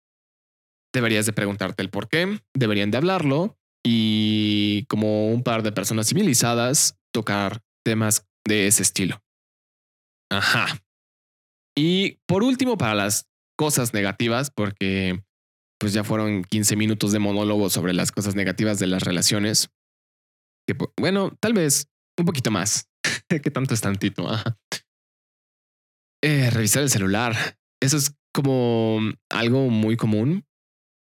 deberías 0.92 1.26
de 1.26 1.32
preguntarte 1.32 1.82
el 1.82 1.90
por 1.90 2.08
qué, 2.08 2.40
deberían 2.54 2.90
de 2.90 2.98
hablarlo 2.98 3.57
y 3.84 4.84
como 4.86 5.28
un 5.28 5.42
par 5.42 5.62
de 5.62 5.72
personas 5.72 6.08
civilizadas, 6.08 6.96
tocar 7.12 7.62
temas 7.84 8.26
de 8.46 8.66
ese 8.66 8.82
estilo. 8.82 9.22
Ajá. 10.30 10.82
Y 11.76 12.18
por 12.26 12.42
último, 12.42 12.76
para 12.76 12.94
las 12.94 13.28
cosas 13.56 13.94
negativas, 13.94 14.50
porque 14.50 15.22
pues 15.78 15.92
ya 15.92 16.04
fueron 16.04 16.42
15 16.44 16.76
minutos 16.76 17.12
de 17.12 17.20
monólogo 17.20 17.70
sobre 17.70 17.94
las 17.94 18.10
cosas 18.10 18.34
negativas 18.34 18.78
de 18.78 18.88
las 18.88 19.04
relaciones. 19.04 19.70
Que, 20.66 20.76
bueno, 21.00 21.36
tal 21.40 21.52
vez 21.52 21.88
un 22.18 22.26
poquito 22.26 22.50
más. 22.50 22.88
¿Qué 23.28 23.50
tanto 23.50 23.74
es 23.74 23.80
tantito? 23.80 24.28
Eh, 26.22 26.50
revisar 26.50 26.82
el 26.82 26.90
celular. 26.90 27.58
Eso 27.80 27.96
es 27.96 28.12
como 28.34 28.98
algo 29.30 29.68
muy 29.70 29.96
común 29.96 30.44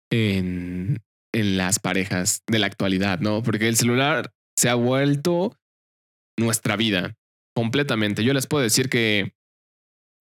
en, 0.10 1.04
en 1.34 1.58
las 1.58 1.80
parejas 1.80 2.44
de 2.48 2.60
la 2.60 2.68
actualidad, 2.68 3.20
¿no? 3.20 3.44
Porque 3.44 3.68
el 3.68 3.76
celular 3.76 4.32
se 4.58 4.70
ha 4.70 4.76
vuelto 4.76 5.58
nuestra 6.38 6.76
vida 6.76 7.16
completamente. 7.56 8.24
Yo 8.24 8.34
les 8.34 8.48
puedo 8.48 8.64
decir 8.64 8.90
que 8.90 9.34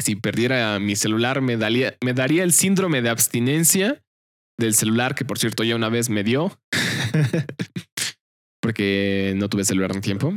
si 0.01 0.17
perdiera 0.17 0.79
mi 0.79 0.97
celular 0.97 1.41
me 1.41 1.57
daría, 1.57 1.97
me 2.03 2.15
daría 2.15 2.45
el 2.45 2.53
síndrome 2.53 3.03
de 3.03 3.11
abstinencia 3.11 4.03
del 4.59 4.75
celular, 4.75 5.15
que 5.15 5.25
por 5.25 5.39
cierto 5.39 5.65
ya 5.65 5.77
una 5.77 5.89
vez 5.89 6.09
me 6.09 6.25
dio, 6.25 6.59
porque 8.63 9.35
no 9.37 9.49
tuve 9.49 9.65
celular 9.65 9.93
en 9.93 10.01
tiempo 10.01 10.35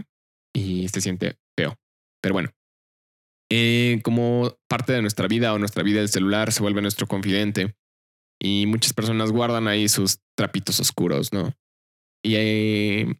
y 0.53 0.87
se 0.89 1.01
siente 1.01 1.37
feo. 1.57 1.75
Pero 2.21 2.33
bueno, 2.33 2.49
eh, 3.51 3.99
como 4.03 4.57
parte 4.67 4.93
de 4.93 5.01
nuestra 5.01 5.27
vida 5.27 5.53
o 5.53 5.59
nuestra 5.59 5.83
vida 5.83 6.01
el 6.01 6.09
celular 6.09 6.51
se 6.51 6.61
vuelve 6.61 6.81
nuestro 6.81 7.07
confidente 7.07 7.75
y 8.45 8.67
muchas 8.67 8.93
personas 8.93 9.31
guardan 9.31 9.67
ahí 9.67 9.89
sus 9.89 10.19
trapitos 10.37 10.79
oscuros, 10.79 11.33
¿no? 11.33 11.51
Y 12.23 12.35
hay, 12.35 13.19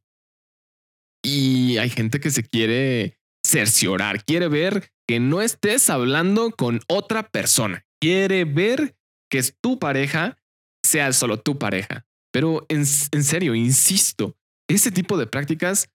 y 1.23 1.77
hay 1.79 1.89
gente 1.89 2.19
que 2.19 2.29
se 2.29 2.43
quiere 2.43 3.17
cerciorar, 3.43 4.23
quiere 4.23 4.47
ver 4.49 4.91
que 5.07 5.19
no 5.19 5.41
estés 5.41 5.89
hablando 5.89 6.51
con 6.51 6.79
otra 6.87 7.27
persona, 7.27 7.83
quiere 7.99 8.45
ver 8.45 8.95
que 9.31 9.39
es 9.39 9.57
tu 9.59 9.79
pareja, 9.79 10.37
sea 10.85 11.11
solo 11.11 11.39
tu 11.39 11.57
pareja. 11.57 12.05
Pero 12.31 12.63
en, 12.69 12.81
en 12.81 13.23
serio, 13.23 13.55
insisto, 13.55 14.37
ese 14.69 14.91
tipo 14.91 15.17
de 15.17 15.25
prácticas 15.25 15.89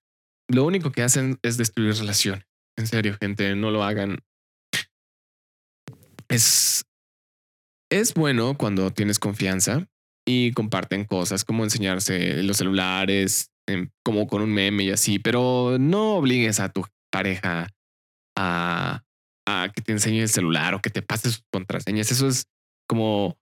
lo 0.49 0.65
único 0.65 0.91
que 0.91 1.03
hacen 1.03 1.39
es 1.41 1.55
destruir 1.55 1.93
relaciones. 1.95 2.45
En 2.77 2.85
serio, 2.85 3.15
gente, 3.17 3.55
no 3.55 3.71
lo 3.71 3.85
hagan. 3.85 4.19
Es, 6.27 6.83
es 7.91 8.13
bueno 8.13 8.57
cuando 8.57 8.89
tienes 8.91 9.19
confianza 9.19 9.87
y 10.25 10.53
comparten 10.53 11.05
cosas 11.05 11.45
como 11.45 11.63
enseñarse 11.63 12.41
los 12.41 12.57
celulares, 12.57 13.51
como 14.03 14.27
con 14.27 14.41
un 14.41 14.53
meme 14.53 14.83
y 14.85 14.91
así, 14.91 15.19
pero 15.19 15.77
no 15.79 16.15
obligues 16.15 16.59
a 16.59 16.69
tu 16.69 16.85
pareja 17.11 17.67
a, 18.37 19.03
que 19.75 19.81
te 19.81 19.91
enseñe 19.91 20.21
el 20.21 20.29
celular 20.29 20.73
o 20.73 20.81
que 20.81 20.89
te 20.89 21.01
pases 21.01 21.33
sus 21.33 21.43
contraseñas. 21.51 22.11
Eso 22.11 22.27
es 22.27 22.45
como 22.87 23.37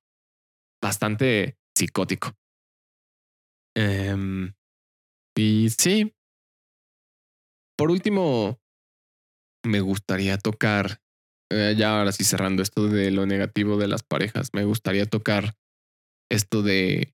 bastante 0.82 1.56
psicótico. 1.78 2.34
Em, 3.76 4.54
y 5.38 5.70
sí, 5.70 6.14
por 7.78 7.92
último, 7.92 8.60
me 9.64 9.80
gustaría 9.80 10.38
tocar, 10.38 11.00
eh, 11.52 11.76
ya 11.78 11.98
ahora 11.98 12.12
sí 12.12 12.24
cerrando 12.24 12.62
esto 12.62 12.88
de 12.88 13.12
lo 13.12 13.26
negativo 13.26 13.78
de 13.78 13.88
las 13.88 14.04
parejas, 14.04 14.50
me 14.54 14.64
gustaría 14.64 15.06
tocar 15.06 15.56
esto 16.32 16.62
de 16.62 17.14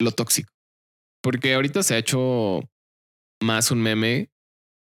lo 0.00 0.12
tóxico. 0.12 0.52
Porque 1.22 1.54
ahorita 1.54 1.82
se 1.82 1.94
ha 1.94 1.98
hecho 1.98 2.60
más 3.42 3.70
un 3.70 3.82
meme 3.82 4.30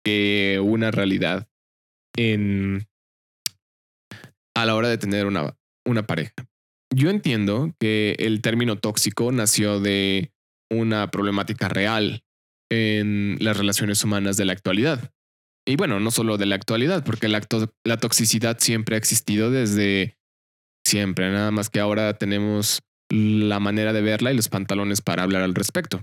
que 0.05 0.59
una 0.63 0.91
realidad 0.91 1.47
en 2.17 2.87
a 4.55 4.65
la 4.65 4.75
hora 4.75 4.89
de 4.89 4.97
tener 4.97 5.25
una, 5.25 5.57
una 5.85 6.05
pareja. 6.05 6.33
Yo 6.93 7.09
entiendo 7.09 7.73
que 7.79 8.15
el 8.19 8.41
término 8.41 8.77
tóxico 8.77 9.31
nació 9.31 9.79
de 9.79 10.33
una 10.69 11.09
problemática 11.09 11.69
real 11.69 12.23
en 12.69 13.37
las 13.39 13.57
relaciones 13.57 14.03
humanas 14.03 14.37
de 14.37 14.45
la 14.45 14.53
actualidad. 14.53 15.13
Y 15.65 15.75
bueno, 15.75 15.99
no 15.99 16.11
solo 16.11 16.37
de 16.37 16.47
la 16.47 16.55
actualidad, 16.55 17.03
porque 17.03 17.27
la, 17.27 17.41
la 17.83 17.97
toxicidad 17.97 18.57
siempre 18.59 18.95
ha 18.95 18.97
existido 18.97 19.51
desde 19.51 20.17
siempre, 20.85 21.31
nada 21.31 21.51
más 21.51 21.69
que 21.69 21.79
ahora 21.79 22.17
tenemos 22.17 22.81
la 23.11 23.59
manera 23.59 23.93
de 23.93 24.01
verla 24.01 24.31
y 24.31 24.35
los 24.35 24.49
pantalones 24.49 25.01
para 25.01 25.23
hablar 25.23 25.43
al 25.43 25.53
respecto. 25.53 26.01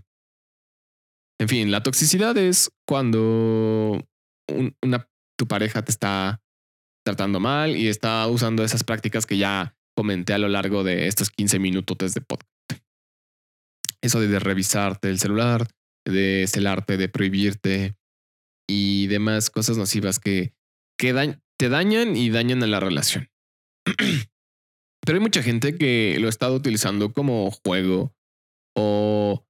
En 1.40 1.48
fin, 1.48 1.70
la 1.70 1.82
toxicidad 1.82 2.36
es 2.36 2.70
cuando 2.86 4.04
una, 4.82 5.08
tu 5.38 5.46
pareja 5.46 5.82
te 5.82 5.92
está 5.92 6.40
tratando 7.04 7.40
mal 7.40 7.76
y 7.76 7.88
está 7.88 8.26
usando 8.26 8.64
esas 8.64 8.84
prácticas 8.84 9.24
que 9.24 9.38
ya 9.38 9.76
comenté 9.96 10.32
a 10.34 10.38
lo 10.38 10.48
largo 10.48 10.84
de 10.84 11.06
estos 11.06 11.30
15 11.30 11.58
minutos 11.58 12.14
de 12.14 12.20
podcast. 12.20 12.48
Eso 14.02 14.20
de 14.20 14.38
revisarte 14.38 15.08
el 15.08 15.18
celular, 15.18 15.66
de 16.04 16.46
celarte, 16.48 16.96
de 16.96 17.08
prohibirte 17.08 17.96
y 18.68 19.06
demás 19.08 19.50
cosas 19.50 19.76
nocivas 19.78 20.18
que, 20.20 20.52
que 20.98 21.36
te 21.58 21.68
dañan 21.68 22.16
y 22.16 22.30
dañan 22.30 22.62
a 22.62 22.66
la 22.66 22.80
relación. 22.80 23.28
Pero 25.04 25.18
hay 25.18 25.22
mucha 25.22 25.42
gente 25.42 25.76
que 25.76 26.18
lo 26.20 26.26
ha 26.26 26.30
estado 26.30 26.54
utilizando 26.54 27.12
como 27.12 27.50
juego 27.50 28.14
o 28.76 29.44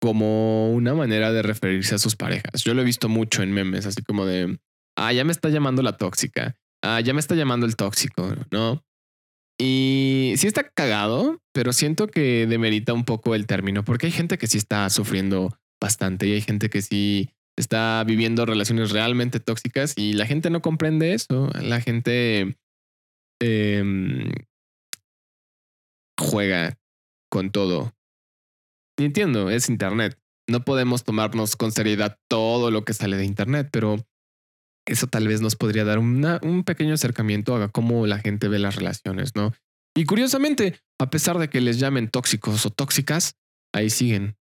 como 0.00 0.72
una 0.72 0.94
manera 0.94 1.32
de 1.32 1.42
referirse 1.42 1.94
a 1.94 1.98
sus 1.98 2.16
parejas. 2.16 2.64
Yo 2.64 2.74
lo 2.74 2.82
he 2.82 2.84
visto 2.84 3.08
mucho 3.08 3.42
en 3.42 3.52
memes, 3.52 3.86
así 3.86 4.02
como 4.02 4.26
de, 4.26 4.58
ah, 4.96 5.12
ya 5.12 5.24
me 5.24 5.32
está 5.32 5.48
llamando 5.48 5.82
la 5.82 5.96
tóxica, 5.96 6.56
ah, 6.82 7.00
ya 7.00 7.14
me 7.14 7.20
está 7.20 7.34
llamando 7.34 7.66
el 7.66 7.76
tóxico, 7.76 8.34
¿no? 8.50 8.84
Y 9.58 10.34
sí 10.36 10.46
está 10.46 10.68
cagado, 10.68 11.40
pero 11.52 11.72
siento 11.72 12.08
que 12.08 12.46
demerita 12.46 12.92
un 12.92 13.04
poco 13.04 13.34
el 13.34 13.46
término, 13.46 13.84
porque 13.84 14.06
hay 14.06 14.12
gente 14.12 14.36
que 14.36 14.48
sí 14.48 14.58
está 14.58 14.90
sufriendo 14.90 15.58
bastante 15.80 16.26
y 16.26 16.32
hay 16.32 16.42
gente 16.42 16.68
que 16.68 16.82
sí 16.82 17.30
está 17.56 18.04
viviendo 18.04 18.46
relaciones 18.46 18.90
realmente 18.90 19.40
tóxicas 19.40 19.94
y 19.96 20.12
la 20.12 20.26
gente 20.26 20.50
no 20.50 20.62
comprende 20.62 21.14
eso. 21.14 21.50
La 21.60 21.80
gente 21.80 22.56
em, 23.40 24.30
juega 26.18 26.78
con 27.30 27.50
todo. 27.50 27.94
entiendo, 28.98 29.50
es 29.50 29.68
Internet. 29.68 30.18
No 30.48 30.64
podemos 30.64 31.04
tomarnos 31.04 31.56
con 31.56 31.72
seriedad 31.72 32.18
todo 32.28 32.70
lo 32.70 32.84
que 32.84 32.94
sale 32.94 33.16
de 33.16 33.24
Internet, 33.24 33.68
pero 33.72 33.96
eso 34.86 35.08
tal 35.08 35.26
vez 35.26 35.40
nos 35.40 35.56
podría 35.56 35.84
dar 35.84 35.98
un 35.98 36.62
pequeño 36.64 36.94
acercamiento 36.94 37.56
a 37.56 37.68
cómo 37.68 38.06
la 38.06 38.18
gente 38.18 38.48
ve 38.48 38.60
las 38.60 38.76
relaciones, 38.76 39.34
¿no? 39.34 39.52
Y 39.96 40.04
curiosamente, 40.04 40.80
a 41.00 41.10
pesar 41.10 41.38
de 41.38 41.48
que 41.48 41.60
les 41.60 41.80
llamen 41.80 42.08
tóxicos 42.08 42.64
o 42.66 42.70
tóxicas, 42.70 43.36
ahí 43.74 43.90
siguen. 43.90 44.36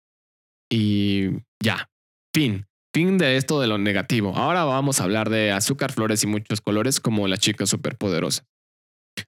Y 0.73 1.31
ya, 1.63 1.91
fin. 2.33 2.70
Fin 2.93 3.19
de 3.19 3.37
esto 3.37 3.61
de 3.61 3.69
lo 3.69 3.79
negativo. 3.79 4.37
Ahora 4.37 4.65
vamos 4.65 5.01
a 5.01 5.05
hablar 5.05 5.31
de 5.31 5.53
azúcar, 5.53 5.93
flores 5.93 6.25
y 6.25 6.27
muchos 6.27 6.61
colores 6.61 6.99
como 6.99 7.29
la 7.29 7.37
chica 7.37 7.67
superpoderosa. 7.67 8.45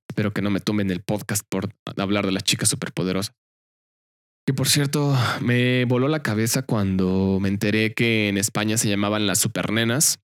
Espero 0.09 0.33
que 0.33 0.43
no 0.43 0.51
me 0.51 0.61
tomen 0.61 0.91
el 0.91 1.03
podcast 1.03 1.45
por 1.49 1.75
hablar 1.97 2.27
de 2.27 2.33
la 2.33 2.41
chica 2.41 2.67
superpoderosa. 2.67 3.33
Que 4.47 4.53
por 4.53 4.69
cierto, 4.69 5.17
me 5.41 5.85
voló 5.85 6.09
la 6.09 6.23
cabeza 6.23 6.63
cuando 6.63 7.39
me 7.41 7.49
enteré 7.49 7.95
que 7.95 8.29
en 8.29 8.37
España 8.37 8.77
se 8.77 8.89
llamaban 8.89 9.29
las 9.29 9.39
supernenas 9.39 10.19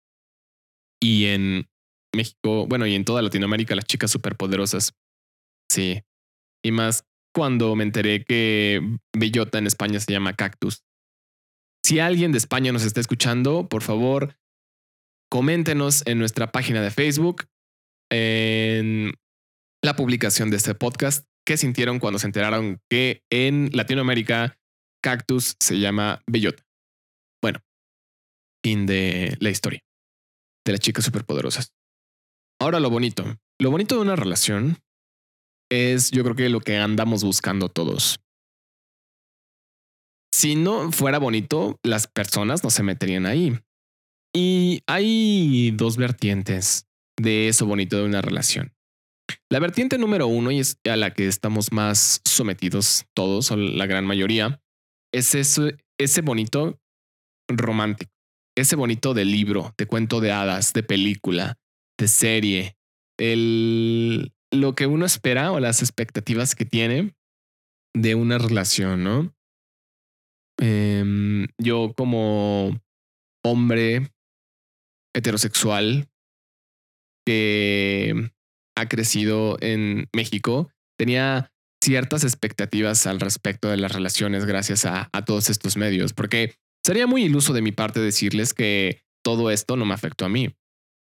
y 1.00 1.26
en 1.26 1.68
México, 2.12 2.66
bueno, 2.66 2.86
y 2.86 2.94
en 2.96 3.04
toda 3.04 3.22
Latinoamérica 3.22 3.76
las 3.76 3.84
chicas 3.84 4.10
superpoderosas. 4.10 4.94
Sí. 5.70 6.02
Y 6.64 6.72
más 6.72 7.04
cuando 7.32 7.76
me 7.76 7.84
enteré 7.84 8.24
que 8.24 8.80
bellota 9.16 9.58
en 9.58 9.68
España 9.68 10.00
se 10.00 10.12
llama 10.12 10.32
cactus. 10.32 10.82
Si 11.88 12.00
alguien 12.00 12.32
de 12.32 12.38
España 12.38 12.70
nos 12.70 12.84
está 12.84 13.00
escuchando, 13.00 13.66
por 13.66 13.82
favor, 13.82 14.36
coméntenos 15.30 16.06
en 16.06 16.18
nuestra 16.18 16.52
página 16.52 16.82
de 16.82 16.90
Facebook, 16.90 17.46
en 18.12 19.14
la 19.82 19.96
publicación 19.96 20.50
de 20.50 20.58
este 20.58 20.74
podcast, 20.74 21.26
qué 21.46 21.56
sintieron 21.56 21.98
cuando 21.98 22.18
se 22.18 22.26
enteraron 22.26 22.82
que 22.90 23.22
en 23.30 23.70
Latinoamérica 23.72 24.58
cactus 25.02 25.56
se 25.60 25.78
llama 25.78 26.22
bellota. 26.26 26.62
Bueno, 27.40 27.60
fin 28.62 28.84
de 28.84 29.38
la 29.40 29.48
historia 29.48 29.80
de 30.66 30.72
las 30.72 30.80
chicas 30.80 31.06
superpoderosas. 31.06 31.72
Ahora 32.60 32.80
lo 32.80 32.90
bonito. 32.90 33.24
Lo 33.58 33.70
bonito 33.70 33.94
de 33.94 34.02
una 34.02 34.14
relación 34.14 34.76
es 35.70 36.10
yo 36.10 36.22
creo 36.22 36.36
que 36.36 36.50
lo 36.50 36.60
que 36.60 36.76
andamos 36.76 37.24
buscando 37.24 37.70
todos 37.70 38.20
si 40.32 40.56
no 40.56 40.92
fuera 40.92 41.18
bonito, 41.18 41.78
las 41.82 42.06
personas 42.06 42.62
no 42.62 42.70
se 42.70 42.82
meterían 42.82 43.26
ahí. 43.26 43.58
Y 44.34 44.82
hay 44.86 45.72
dos 45.72 45.96
vertientes 45.96 46.86
de 47.16 47.48
eso 47.48 47.66
bonito 47.66 47.96
de 47.96 48.04
una 48.04 48.22
relación. 48.22 48.72
La 49.50 49.58
vertiente 49.58 49.98
número 49.98 50.26
uno, 50.26 50.50
y 50.50 50.60
es 50.60 50.78
a 50.88 50.96
la 50.96 51.12
que 51.12 51.26
estamos 51.26 51.72
más 51.72 52.20
sometidos 52.24 53.06
todos, 53.14 53.50
o 53.50 53.56
la 53.56 53.86
gran 53.86 54.06
mayoría, 54.06 54.60
es 55.12 55.34
ese, 55.34 55.76
ese 55.98 56.20
bonito 56.20 56.78
romántico, 57.48 58.12
ese 58.56 58.76
bonito 58.76 59.14
de 59.14 59.24
libro, 59.24 59.74
de 59.76 59.86
cuento 59.86 60.20
de 60.20 60.32
hadas, 60.32 60.72
de 60.72 60.82
película, 60.82 61.58
de 61.98 62.08
serie, 62.08 62.76
el, 63.18 64.32
lo 64.52 64.74
que 64.74 64.86
uno 64.86 65.04
espera 65.04 65.52
o 65.52 65.60
las 65.60 65.82
expectativas 65.82 66.54
que 66.54 66.64
tiene 66.64 67.14
de 67.94 68.14
una 68.14 68.38
relación, 68.38 69.02
¿no? 69.02 69.34
Em, 70.60 71.46
yo 71.58 71.92
como 71.96 72.80
hombre 73.44 74.10
heterosexual 75.14 76.08
que 77.26 78.30
ha 78.76 78.88
crecido 78.88 79.56
en 79.60 80.08
México, 80.14 80.70
tenía 80.98 81.52
ciertas 81.82 82.24
expectativas 82.24 83.06
al 83.06 83.20
respecto 83.20 83.68
de 83.68 83.76
las 83.76 83.92
relaciones 83.92 84.44
gracias 84.44 84.84
a, 84.84 85.08
a, 85.12 85.24
todos 85.24 85.48
estos 85.50 85.76
medios, 85.76 86.12
porque 86.12 86.54
sería 86.84 87.06
muy 87.06 87.24
iluso 87.24 87.52
de 87.52 87.62
mi 87.62 87.72
parte 87.72 88.00
decirles 88.00 88.54
que 88.54 89.02
todo 89.24 89.50
esto 89.50 89.76
no 89.76 89.84
me 89.84 89.94
afectó 89.94 90.24
a 90.24 90.28
mí. 90.28 90.54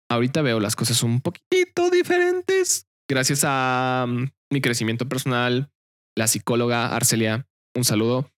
Ahorita 0.10 0.42
veo 0.42 0.60
las 0.60 0.76
cosas 0.76 1.04
un 1.04 1.22
poquito 1.22 1.90
diferentes 1.90 2.88
gracias 3.12 3.44
a 3.46 4.06
mm, 4.08 4.32
mi 4.52 4.62
crecimiento 4.62 5.08
personal, 5.08 5.70
la 6.18 6.28
psicóloga 6.28 6.96
Arcelia, 6.96 7.48
un 7.76 7.84
saludo, 7.84 8.32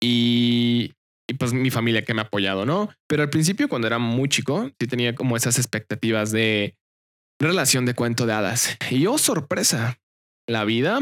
y, 0.00 0.94
pues 1.38 1.52
mi 1.52 1.70
familia 1.70 2.04
que 2.04 2.14
me 2.14 2.20
ha 2.20 2.24
apoyado, 2.24 2.64
¿no? 2.64 2.90
Pero 3.06 3.22
al 3.22 3.30
principio, 3.30 3.68
cuando 3.68 3.86
era 3.86 3.98
muy 3.98 4.28
chico, 4.28 4.70
sí 4.80 4.86
tenía 4.86 5.14
como 5.14 5.36
esas 5.36 5.58
expectativas 5.58 6.30
de 6.30 6.76
relación 7.40 7.84
de 7.84 7.94
cuento 7.94 8.26
de 8.26 8.32
hadas. 8.32 8.76
Y 8.90 9.00
yo, 9.00 9.14
oh, 9.14 9.18
sorpresa, 9.18 9.98
la 10.48 10.64
vida 10.64 11.00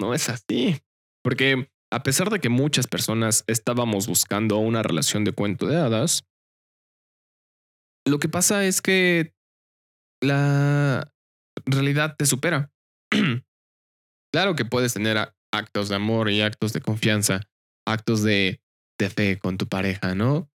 no 0.00 0.14
es 0.14 0.28
así. 0.28 0.80
Porque 1.22 1.70
a 1.92 2.02
pesar 2.02 2.30
de 2.30 2.40
que 2.40 2.48
muchas 2.48 2.86
personas 2.86 3.44
estábamos 3.46 4.06
buscando 4.06 4.56
una 4.58 4.82
relación 4.82 5.24
de 5.24 5.32
cuento 5.32 5.66
de 5.66 5.76
hadas, 5.76 6.24
lo 8.06 8.18
que 8.18 8.28
pasa 8.28 8.64
es 8.64 8.82
que 8.82 9.34
la 10.22 11.12
realidad 11.66 12.16
te 12.16 12.26
supera. 12.26 12.72
claro 14.32 14.56
que 14.56 14.64
puedes 14.64 14.94
tener 14.94 15.34
actos 15.52 15.88
de 15.88 15.96
amor 15.96 16.30
y 16.30 16.40
actos 16.40 16.72
de 16.72 16.80
confianza, 16.80 17.42
actos 17.86 18.22
de, 18.22 18.60
de 18.98 19.10
fe 19.10 19.38
con 19.38 19.58
tu 19.58 19.68
pareja, 19.68 20.14
¿no? 20.14 20.50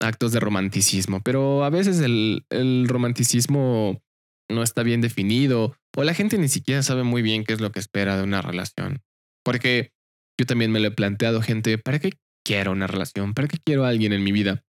Actos 0.00 0.32
de 0.32 0.40
romanticismo, 0.40 1.20
pero 1.22 1.64
a 1.64 1.70
veces 1.70 2.00
el, 2.00 2.46
el 2.50 2.86
romanticismo 2.88 4.02
no 4.50 4.62
está 4.62 4.82
bien 4.82 5.00
definido 5.00 5.76
o 5.96 6.04
la 6.04 6.14
gente 6.14 6.38
ni 6.38 6.48
siquiera 6.48 6.82
sabe 6.82 7.02
muy 7.02 7.22
bien 7.22 7.44
qué 7.44 7.52
es 7.52 7.60
lo 7.60 7.72
que 7.72 7.80
espera 7.80 8.16
de 8.16 8.22
una 8.22 8.42
relación. 8.42 9.02
Porque 9.44 9.92
yo 10.38 10.46
también 10.46 10.72
me 10.72 10.80
lo 10.80 10.88
he 10.88 10.92
planteado, 10.92 11.42
gente, 11.42 11.78
¿para 11.78 11.98
qué 11.98 12.12
quiero 12.44 12.72
una 12.72 12.86
relación? 12.86 13.34
¿Para 13.34 13.48
qué 13.48 13.58
quiero 13.64 13.84
a 13.84 13.88
alguien 13.88 14.12
en 14.12 14.24
mi 14.24 14.32
vida? 14.32 14.64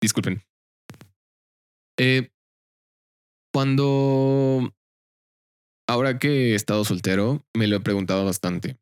Disculpen. 0.00 0.42
Eh, 1.98 2.30
cuando 3.52 4.72
ahora 5.88 6.18
que 6.18 6.52
he 6.52 6.54
estado 6.54 6.84
soltero, 6.84 7.44
me 7.56 7.66
lo 7.66 7.76
he 7.76 7.80
preguntado 7.80 8.24
bastante. 8.24 8.78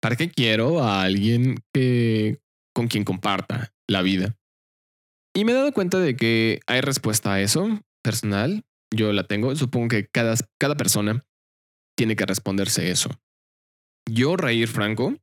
¿Para 0.00 0.16
qué 0.16 0.30
quiero 0.30 0.82
a 0.82 1.02
alguien 1.02 1.56
que 1.72 2.40
con 2.74 2.88
quien 2.88 3.04
comparta 3.04 3.72
la 3.88 4.02
vida? 4.02 4.36
Y 5.34 5.44
me 5.44 5.52
he 5.52 5.54
dado 5.54 5.72
cuenta 5.72 5.98
de 5.98 6.16
que 6.16 6.60
hay 6.66 6.80
respuesta 6.80 7.34
a 7.34 7.40
eso 7.40 7.80
personal. 8.02 8.64
Yo 8.94 9.12
la 9.12 9.24
tengo. 9.24 9.54
Supongo 9.54 9.88
que 9.88 10.06
cada, 10.06 10.34
cada 10.58 10.76
persona 10.76 11.24
tiene 11.96 12.16
que 12.16 12.26
responderse 12.26 12.90
eso. 12.90 13.10
Yo, 14.10 14.36
Reír 14.36 14.68
Franco. 14.68 15.16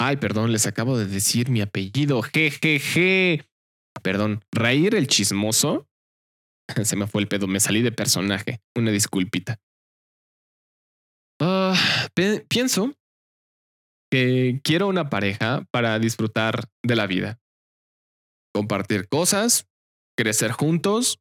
Ay, 0.00 0.16
perdón, 0.16 0.52
les 0.52 0.66
acabo 0.66 0.98
de 0.98 1.06
decir 1.06 1.48
mi 1.48 1.60
apellido. 1.60 2.22
Jejeje. 2.22 3.48
Perdón, 4.02 4.44
Reír 4.52 4.94
el 4.94 5.06
chismoso. 5.06 5.88
Se 6.84 6.96
me 6.96 7.06
fue 7.06 7.22
el 7.22 7.28
pedo, 7.28 7.46
me 7.46 7.60
salí 7.60 7.82
de 7.82 7.92
personaje. 7.92 8.60
Una 8.76 8.90
disculpita. 8.90 9.60
Ah, 11.40 11.74
pienso 12.48 12.94
que 14.12 14.60
quiero 14.62 14.88
una 14.88 15.08
pareja 15.08 15.66
para 15.70 15.98
disfrutar 15.98 16.68
de 16.84 16.96
la 16.96 17.06
vida. 17.06 17.40
Compartir 18.54 19.08
cosas, 19.08 19.66
crecer 20.18 20.52
juntos 20.52 21.18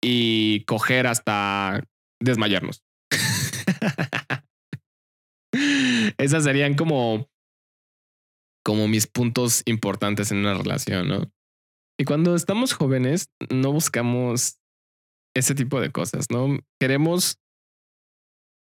y 0.00 0.64
coger 0.66 1.08
hasta 1.08 1.82
desmayarnos. 2.22 2.84
Esas 6.16 6.44
serían 6.44 6.74
como, 6.74 7.28
como 8.64 8.86
mis 8.86 9.08
puntos 9.08 9.62
importantes 9.66 10.30
en 10.30 10.38
una 10.38 10.54
relación, 10.54 11.08
¿no? 11.08 11.32
Y 11.98 12.04
cuando 12.04 12.36
estamos 12.36 12.72
jóvenes, 12.72 13.30
no 13.52 13.72
buscamos 13.72 14.60
ese 15.34 15.56
tipo 15.56 15.80
de 15.80 15.90
cosas, 15.90 16.26
¿no? 16.30 16.56
Queremos 16.80 17.40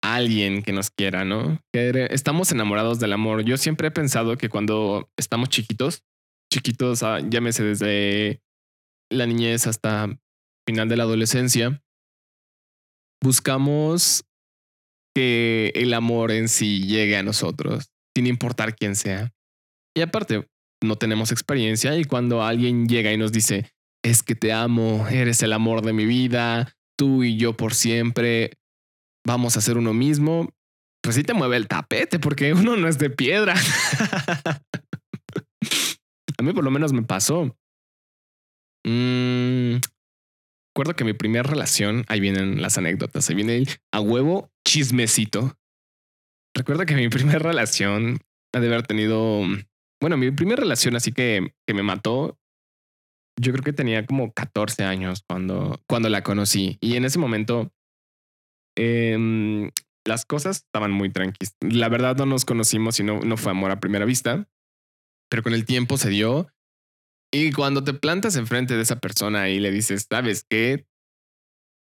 alguien 0.02 0.62
que 0.62 0.72
nos 0.72 0.90
quiera, 0.90 1.24
¿no? 1.24 1.60
estamos 1.72 2.52
enamorados 2.52 2.98
del 3.00 3.12
amor. 3.12 3.44
Yo 3.44 3.56
siempre 3.56 3.88
he 3.88 3.90
pensado 3.90 4.36
que 4.36 4.48
cuando 4.48 5.10
estamos 5.16 5.48
chiquitos, 5.48 6.04
chiquitos, 6.52 7.02
ah, 7.02 7.20
llámese 7.20 7.64
desde 7.64 8.42
la 9.10 9.26
niñez 9.26 9.66
hasta 9.66 10.08
final 10.66 10.88
de 10.88 10.96
la 10.96 11.04
adolescencia, 11.04 11.82
buscamos 13.22 14.24
que 15.14 15.72
el 15.74 15.94
amor 15.94 16.30
en 16.30 16.48
sí 16.48 16.86
llegue 16.86 17.16
a 17.16 17.22
nosotros, 17.22 17.90
sin 18.16 18.26
importar 18.26 18.76
quién 18.76 18.94
sea. 18.94 19.32
Y 19.96 20.02
aparte, 20.02 20.48
no 20.82 20.96
tenemos 20.96 21.32
experiencia 21.32 21.96
y 21.96 22.04
cuando 22.04 22.42
alguien 22.42 22.86
llega 22.86 23.12
y 23.12 23.16
nos 23.16 23.32
dice, 23.32 23.72
es 24.04 24.22
que 24.22 24.34
te 24.34 24.52
amo, 24.52 25.08
eres 25.08 25.42
el 25.42 25.52
amor 25.52 25.82
de 25.82 25.92
mi 25.92 26.04
vida, 26.06 26.76
tú 26.96 27.24
y 27.24 27.36
yo 27.36 27.56
por 27.56 27.74
siempre, 27.74 28.57
vamos 29.28 29.56
a 29.58 29.60
ser 29.60 29.76
uno 29.76 29.92
mismo, 29.92 30.48
pues 31.02 31.14
sí 31.14 31.22
te 31.22 31.34
mueve 31.34 31.56
el 31.56 31.68
tapete 31.68 32.18
porque 32.18 32.52
uno 32.54 32.76
no 32.76 32.88
es 32.88 32.98
de 32.98 33.10
piedra. 33.10 33.54
a 36.38 36.42
mí 36.42 36.52
por 36.52 36.64
lo 36.64 36.70
menos 36.70 36.92
me 36.92 37.02
pasó. 37.02 37.54
Mm, 38.84 39.76
recuerdo 40.74 40.96
que 40.96 41.04
mi 41.04 41.12
primera 41.12 41.48
relación, 41.48 42.04
ahí 42.08 42.20
vienen 42.20 42.62
las 42.62 42.78
anécdotas, 42.78 43.28
ahí 43.28 43.36
viene 43.36 43.56
el 43.56 43.68
a 43.92 44.00
huevo 44.00 44.50
chismecito. 44.66 45.54
Recuerdo 46.56 46.86
que 46.86 46.94
mi 46.94 47.08
primera 47.10 47.38
relación 47.38 48.18
ha 48.54 48.60
de 48.60 48.66
haber 48.66 48.86
tenido, 48.86 49.42
bueno, 50.00 50.16
mi 50.16 50.30
primera 50.30 50.62
relación 50.62 50.96
así 50.96 51.12
que, 51.12 51.52
que 51.66 51.74
me 51.74 51.82
mató, 51.82 52.38
yo 53.38 53.52
creo 53.52 53.62
que 53.62 53.74
tenía 53.74 54.06
como 54.06 54.32
14 54.32 54.84
años 54.84 55.22
cuando, 55.28 55.80
cuando 55.86 56.08
la 56.08 56.22
conocí. 56.22 56.78
Y 56.80 56.96
en 56.96 57.04
ese 57.04 57.18
momento 57.18 57.70
eh, 58.78 59.70
las 60.06 60.24
cosas 60.24 60.58
estaban 60.64 60.92
muy 60.92 61.10
tranquilas. 61.10 61.54
La 61.60 61.88
verdad 61.88 62.16
no 62.16 62.26
nos 62.26 62.44
conocimos 62.44 62.98
y 63.00 63.04
no, 63.04 63.20
no 63.20 63.36
fue 63.36 63.50
amor 63.50 63.70
a 63.70 63.80
primera 63.80 64.04
vista, 64.04 64.48
pero 65.28 65.42
con 65.42 65.52
el 65.52 65.66
tiempo 65.66 65.98
se 65.98 66.10
dio. 66.10 66.48
Y 67.32 67.52
cuando 67.52 67.84
te 67.84 67.92
plantas 67.92 68.36
enfrente 68.36 68.74
de 68.74 68.82
esa 68.82 69.00
persona 69.00 69.50
y 69.50 69.60
le 69.60 69.70
dices, 69.70 70.06
¿sabes 70.08 70.46
qué? 70.48 70.86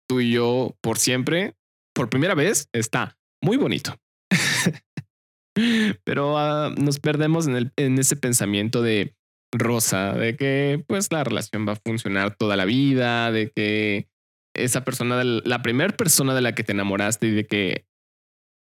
Tú 0.07 0.21
y 0.21 0.33
yo 0.33 0.77
por 0.81 0.99
siempre, 0.99 1.55
por 1.95 2.09
primera 2.09 2.35
vez, 2.35 2.69
está 2.73 3.17
muy 3.41 3.57
bonito. 3.57 3.95
pero 6.03 6.35
uh, 6.35 6.69
nos 6.75 6.99
perdemos 6.99 7.47
en, 7.47 7.55
el, 7.55 7.73
en 7.77 7.97
ese 7.97 8.15
pensamiento 8.17 8.81
de 8.81 9.15
rosa, 9.53 10.13
de 10.13 10.35
que 10.35 10.83
pues 10.87 11.11
la 11.11 11.23
relación 11.23 11.67
va 11.67 11.73
a 11.73 11.81
funcionar 11.83 12.35
toda 12.35 12.55
la 12.55 12.65
vida, 12.65 13.31
de 13.31 13.49
que 13.49 14.10
esa 14.53 14.83
persona, 14.83 15.23
la 15.23 15.61
primera 15.61 15.95
persona 15.95 16.35
de 16.35 16.41
la 16.41 16.53
que 16.53 16.63
te 16.63 16.73
enamoraste 16.73 17.27
y 17.27 17.31
de 17.31 17.45
que 17.45 17.85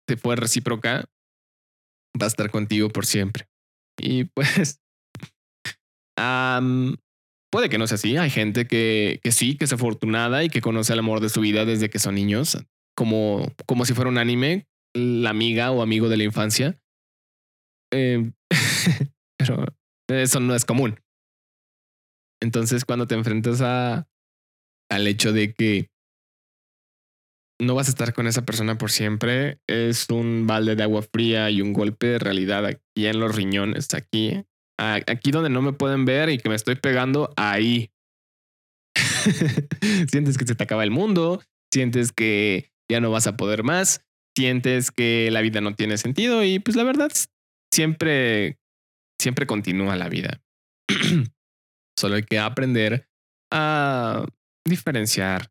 te 0.07 0.17
fue 0.17 0.35
recíproca, 0.35 1.05
va 2.19 2.25
a 2.25 2.27
estar 2.27 2.49
contigo 2.51 2.89
por 2.89 3.05
siempre. 3.05 3.47
Y 3.99 4.25
pues, 4.25 4.81
puede 7.51 7.69
que 7.69 7.77
no 7.77 7.87
sea 7.87 7.95
así. 7.95 8.17
Hay 8.17 8.29
gente 8.29 8.67
que, 8.67 9.19
que 9.23 9.31
sí, 9.31 9.57
que 9.57 9.65
es 9.65 9.73
afortunada 9.73 10.43
y 10.43 10.49
que 10.49 10.61
conoce 10.61 10.93
el 10.93 10.99
amor 10.99 11.19
de 11.19 11.29
su 11.29 11.41
vida 11.41 11.65
desde 11.65 11.89
que 11.89 11.99
son 11.99 12.15
niños, 12.15 12.57
como, 12.95 13.53
como 13.65 13.85
si 13.85 13.93
fuera 13.93 14.09
un 14.09 14.17
anime, 14.17 14.67
la 14.93 15.29
amiga 15.29 15.71
o 15.71 15.81
amigo 15.81 16.09
de 16.09 16.17
la 16.17 16.23
infancia. 16.23 16.79
Eh, 17.91 18.31
pero 19.37 20.21
eso 20.21 20.39
no 20.39 20.55
es 20.55 20.65
común. 20.65 20.99
Entonces, 22.41 22.83
cuando 22.85 23.07
te 23.07 23.15
enfrentas 23.15 23.61
a, 23.61 24.07
al 24.95 25.07
hecho 25.07 25.33
de 25.33 25.53
que 25.53 25.89
no 27.59 27.75
vas 27.75 27.87
a 27.87 27.91
estar 27.91 28.13
con 28.13 28.27
esa 28.27 28.45
persona 28.45 28.77
por 28.77 28.91
siempre. 28.91 29.59
Es 29.67 30.07
un 30.09 30.47
balde 30.47 30.75
de 30.75 30.83
agua 30.83 31.01
fría 31.01 31.49
y 31.49 31.61
un 31.61 31.73
golpe 31.73 32.07
de 32.07 32.19
realidad 32.19 32.65
aquí 32.65 33.05
en 33.05 33.19
los 33.19 33.35
riñones, 33.35 33.93
aquí, 33.93 34.45
aquí 34.77 35.31
donde 35.31 35.49
no 35.49 35.61
me 35.61 35.73
pueden 35.73 36.05
ver 36.05 36.29
y 36.29 36.37
que 36.37 36.49
me 36.49 36.55
estoy 36.55 36.75
pegando 36.75 37.33
ahí. 37.35 37.91
sientes 40.11 40.37
que 40.37 40.45
se 40.45 40.55
te 40.55 40.63
acaba 40.63 40.83
el 40.83 40.91
mundo, 40.91 41.41
sientes 41.71 42.11
que 42.11 42.71
ya 42.91 42.99
no 42.99 43.11
vas 43.11 43.27
a 43.27 43.37
poder 43.37 43.63
más, 43.63 44.05
sientes 44.37 44.91
que 44.91 45.29
la 45.31 45.41
vida 45.41 45.61
no 45.61 45.75
tiene 45.75 45.97
sentido 45.97 46.43
y 46.43 46.59
pues 46.59 46.75
la 46.75 46.83
verdad 46.83 47.11
siempre, 47.73 48.59
siempre 49.19 49.47
continúa 49.47 49.95
la 49.95 50.09
vida. 50.09 50.41
Solo 51.97 52.15
hay 52.15 52.23
que 52.23 52.39
aprender 52.39 53.07
a 53.51 54.25
diferenciar 54.65 55.49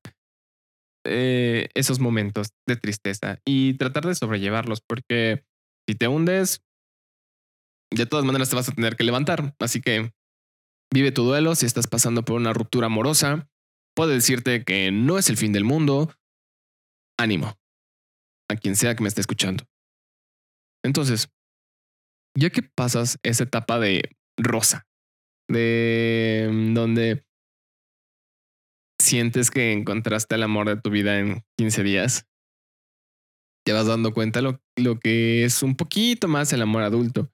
eh, 1.05 1.69
esos 1.75 1.99
momentos 1.99 2.51
de 2.67 2.77
tristeza 2.77 3.41
y 3.45 3.75
tratar 3.75 4.07
de 4.07 4.15
sobrellevarlos, 4.15 4.81
porque 4.81 5.45
si 5.89 5.97
te 5.97 6.09
hundes, 6.09 6.63
de 7.91 8.07
todas 8.07 8.25
maneras 8.25 8.51
te 8.51 8.57
vas 8.57 8.69
a 8.69 8.73
tener 8.73 8.97
que 8.97 9.05
levantar. 9.05 9.55
Así 9.59 9.81
que 9.81 10.13
vive 10.93 11.13
tu 11.13 11.25
duelo 11.25 11.55
si 11.55 11.67
estás 11.67 11.87
pasando 11.87 12.25
por 12.25 12.37
una 12.37 12.53
ruptura 12.53 12.87
amorosa. 12.87 13.49
Puedo 13.95 14.11
decirte 14.11 14.65
que 14.65 14.91
no 14.93 15.19
es 15.19 15.29
el 15.29 15.37
fin 15.37 15.53
del 15.53 15.65
mundo. 15.65 16.15
Ánimo. 17.19 17.59
A 18.49 18.57
quien 18.57 18.77
sea 18.77 18.95
que 18.95 19.03
me 19.03 19.09
esté 19.09 19.21
escuchando. 19.21 19.65
Entonces, 20.85 21.29
ya 22.37 22.51
que 22.51 22.63
pasas 22.63 23.19
esa 23.23 23.45
etapa 23.45 23.79
de 23.79 24.17
rosa, 24.39 24.87
de 25.49 26.49
mm, 26.51 26.75
donde 26.75 27.27
sientes 29.13 29.51
que 29.51 29.73
encontraste 29.73 30.37
el 30.37 30.43
amor 30.43 30.69
de 30.69 30.81
tu 30.81 30.89
vida 30.89 31.19
en 31.19 31.45
15 31.59 31.83
días, 31.83 32.27
te 33.63 33.75
vas 33.75 33.87
dando 33.87 34.15
cuenta 34.15 34.41
lo, 34.41 34.59
lo 34.75 34.99
que 34.99 35.45
es 35.45 35.63
un 35.63 35.77
poquito 35.77 36.29
más 36.29 36.51
el 36.55 36.63
amor 36.63 36.83
adulto. 36.83 37.31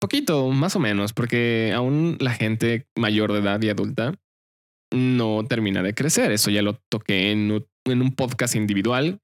Poquito, 0.00 0.50
más 0.50 0.76
o 0.76 0.78
menos, 0.78 1.12
porque 1.12 1.72
aún 1.74 2.18
la 2.20 2.30
gente 2.30 2.86
mayor 2.96 3.32
de 3.32 3.40
edad 3.40 3.60
y 3.62 3.68
adulta 3.68 4.14
no 4.92 5.44
termina 5.44 5.82
de 5.82 5.92
crecer. 5.92 6.30
Eso 6.30 6.52
ya 6.52 6.62
lo 6.62 6.74
toqué 6.88 7.32
en, 7.32 7.66
en 7.86 8.00
un 8.00 8.14
podcast 8.14 8.54
individual. 8.54 9.20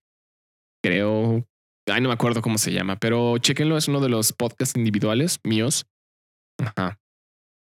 Creo, 0.82 1.46
ay, 1.86 2.00
no 2.00 2.08
me 2.08 2.14
acuerdo 2.14 2.42
cómo 2.42 2.58
se 2.58 2.72
llama, 2.72 2.98
pero 2.98 3.38
chequenlo, 3.38 3.76
es 3.76 3.86
uno 3.86 4.00
de 4.00 4.08
los 4.08 4.32
podcasts 4.32 4.76
individuales 4.76 5.38
míos. 5.44 5.86
Ajá. 6.58 6.98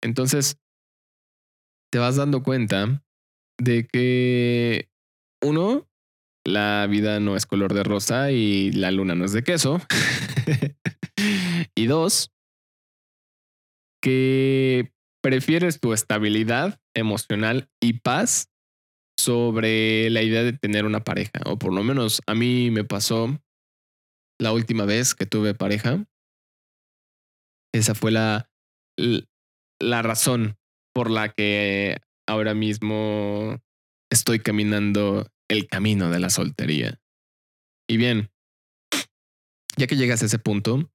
Entonces, 0.03 0.57
te 1.91 1.99
vas 1.99 2.15
dando 2.15 2.41
cuenta 2.41 3.03
de 3.61 3.85
que 3.85 4.89
uno, 5.41 5.87
la 6.43 6.87
vida 6.89 7.19
no 7.19 7.35
es 7.35 7.45
color 7.45 7.73
de 7.73 7.83
rosa 7.83 8.31
y 8.31 8.71
la 8.71 8.91
luna 8.91 9.13
no 9.13 9.25
es 9.25 9.33
de 9.33 9.43
queso. 9.43 9.79
y 11.75 11.85
dos, 11.85 12.31
que 14.01 14.91
prefieres 15.21 15.79
tu 15.79 15.93
estabilidad 15.93 16.79
emocional 16.95 17.69
y 17.79 17.99
paz 17.99 18.49
sobre 19.19 20.09
la 20.09 20.23
idea 20.23 20.41
de 20.41 20.53
tener 20.53 20.85
una 20.85 21.03
pareja. 21.03 21.41
O 21.45 21.59
por 21.59 21.71
lo 21.71 21.83
menos 21.83 22.23
a 22.25 22.33
mí 22.33 22.71
me 22.71 22.83
pasó 22.83 23.39
la 24.39 24.53
última 24.53 24.85
vez 24.85 25.13
que 25.13 25.27
tuve 25.27 25.53
pareja. 25.53 26.03
Esa 27.73 27.93
fue 27.93 28.11
la, 28.11 28.49
la 29.79 30.01
razón 30.01 30.57
por 30.93 31.11
la 31.11 31.29
que 31.29 32.01
ahora 32.31 32.53
mismo 32.53 33.59
estoy 34.09 34.39
caminando 34.39 35.27
el 35.49 35.67
camino 35.67 36.09
de 36.09 36.19
la 36.19 36.29
soltería. 36.29 36.99
Y 37.89 37.97
bien, 37.97 38.31
ya 39.75 39.87
que 39.87 39.97
llegas 39.97 40.23
a 40.23 40.27
ese 40.27 40.39
punto, 40.39 40.89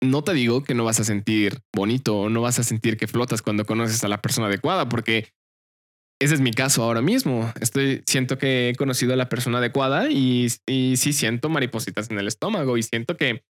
no 0.00 0.22
te 0.22 0.32
digo 0.32 0.62
que 0.62 0.74
no 0.74 0.84
vas 0.84 1.00
a 1.00 1.04
sentir 1.04 1.60
bonito 1.74 2.16
o 2.16 2.28
no 2.30 2.40
vas 2.40 2.60
a 2.60 2.62
sentir 2.62 2.96
que 2.96 3.08
flotas 3.08 3.42
cuando 3.42 3.66
conoces 3.66 4.04
a 4.04 4.08
la 4.08 4.22
persona 4.22 4.46
adecuada, 4.46 4.88
porque 4.88 5.32
ese 6.20 6.34
es 6.34 6.40
mi 6.40 6.52
caso 6.52 6.84
ahora 6.84 7.02
mismo. 7.02 7.52
Estoy, 7.60 8.02
siento 8.06 8.38
que 8.38 8.68
he 8.68 8.74
conocido 8.76 9.12
a 9.12 9.16
la 9.16 9.28
persona 9.28 9.58
adecuada 9.58 10.10
y, 10.10 10.46
y 10.66 10.96
sí 10.96 11.12
siento 11.12 11.48
maripositas 11.48 12.08
en 12.10 12.20
el 12.20 12.28
estómago 12.28 12.76
y 12.76 12.84
siento 12.84 13.16
que, 13.16 13.42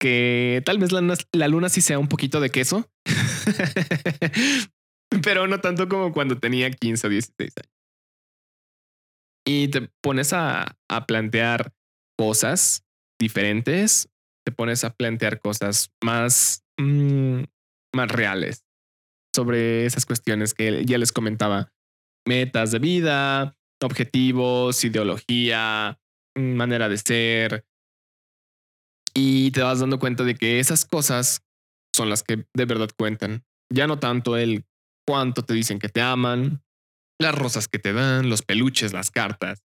que 0.00 0.60
tal 0.64 0.78
vez 0.78 0.90
la, 0.90 1.16
la 1.32 1.48
luna 1.48 1.68
sí 1.68 1.80
sea 1.80 2.00
un 2.00 2.08
poquito 2.08 2.40
de 2.40 2.50
queso, 2.50 2.90
pero 5.22 5.46
no 5.46 5.60
tanto 5.60 5.88
como 5.88 6.12
cuando 6.12 6.38
tenía 6.38 6.70
15 6.70 7.06
o 7.06 7.10
16 7.10 7.52
años. 7.56 7.72
Y 9.46 9.68
te 9.68 9.88
pones 10.02 10.32
a, 10.32 10.76
a 10.88 11.06
plantear 11.06 11.72
cosas 12.18 12.84
diferentes, 13.18 14.08
te 14.44 14.52
pones 14.52 14.84
a 14.84 14.94
plantear 14.94 15.40
cosas 15.40 15.92
más, 16.02 16.64
mmm, 16.78 17.42
más 17.94 18.10
reales 18.10 18.64
sobre 19.34 19.84
esas 19.86 20.06
cuestiones 20.06 20.54
que 20.54 20.84
ya 20.84 20.98
les 20.98 21.12
comentaba. 21.12 21.72
Metas 22.26 22.72
de 22.72 22.78
vida, 22.78 23.56
objetivos, 23.82 24.82
ideología, 24.84 26.00
manera 26.34 26.88
de 26.88 26.98
ser. 26.98 27.66
Y 29.14 29.50
te 29.52 29.62
vas 29.62 29.80
dando 29.80 29.98
cuenta 29.98 30.24
de 30.24 30.34
que 30.34 30.58
esas 30.58 30.84
cosas 30.84 31.42
son 31.94 32.10
las 32.10 32.22
que 32.22 32.46
de 32.54 32.64
verdad 32.64 32.90
cuentan. 32.96 33.44
Ya 33.72 33.86
no 33.86 33.98
tanto 33.98 34.36
el 34.36 34.64
cuánto 35.06 35.42
te 35.42 35.54
dicen 35.54 35.78
que 35.78 35.88
te 35.88 36.00
aman, 36.00 36.62
las 37.18 37.34
rosas 37.34 37.68
que 37.68 37.78
te 37.78 37.92
dan, 37.92 38.28
los 38.28 38.42
peluches, 38.42 38.92
las 38.92 39.10
cartas. 39.10 39.62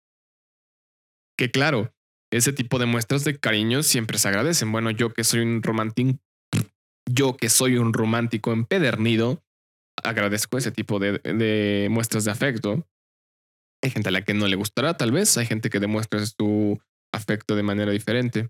Que 1.37 1.51
claro, 1.51 1.93
ese 2.31 2.53
tipo 2.53 2.79
de 2.79 2.85
muestras 2.85 3.23
de 3.23 3.39
cariño 3.39 3.83
siempre 3.83 4.17
se 4.17 4.27
agradecen. 4.27 4.71
Bueno, 4.71 4.91
yo 4.91 5.13
que 5.13 5.23
soy 5.23 5.41
un 5.41 5.61
romántico, 5.61 6.19
yo 7.09 7.35
que 7.35 7.49
soy 7.49 7.77
un 7.77 7.93
romántico 7.93 8.53
empedernido, 8.53 9.43
agradezco 10.03 10.57
ese 10.57 10.71
tipo 10.71 10.99
de, 10.99 11.19
de, 11.19 11.87
muestras 11.89 12.25
de 12.25 12.31
afecto. 12.31 12.87
Hay 13.83 13.89
gente 13.89 14.09
a 14.09 14.11
la 14.11 14.23
que 14.23 14.33
no 14.33 14.47
le 14.47 14.55
gustará, 14.55 14.95
tal 14.95 15.11
vez. 15.11 15.37
Hay 15.37 15.45
gente 15.45 15.69
que 15.69 15.79
demuestra 15.79 16.23
su 16.25 16.79
afecto 17.11 17.55
de 17.55 17.63
manera 17.63 17.91
diferente. 17.91 18.49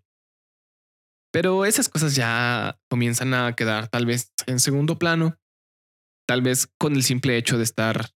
Pero 1.31 1.65
esas 1.65 1.87
cosas 1.87 2.13
ya 2.15 2.77
comienzan 2.89 3.33
a 3.33 3.55
quedar 3.55 3.87
tal 3.87 4.05
vez 4.05 4.33
en 4.47 4.59
segundo 4.59 4.99
plano, 4.99 5.39
tal 6.27 6.41
vez 6.41 6.67
con 6.77 6.95
el 6.95 7.03
simple 7.03 7.37
hecho 7.37 7.57
de 7.57 7.63
estar, 7.63 8.09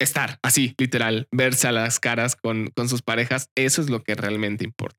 estar 0.00 0.38
así, 0.42 0.74
literal, 0.78 1.28
verse 1.32 1.68
a 1.68 1.72
las 1.72 2.00
caras 2.00 2.36
con, 2.36 2.70
con 2.76 2.88
sus 2.88 3.02
parejas, 3.02 3.50
eso 3.56 3.80
es 3.80 3.90
lo 3.90 4.02
que 4.02 4.14
realmente 4.14 4.64
importa. 4.64 4.98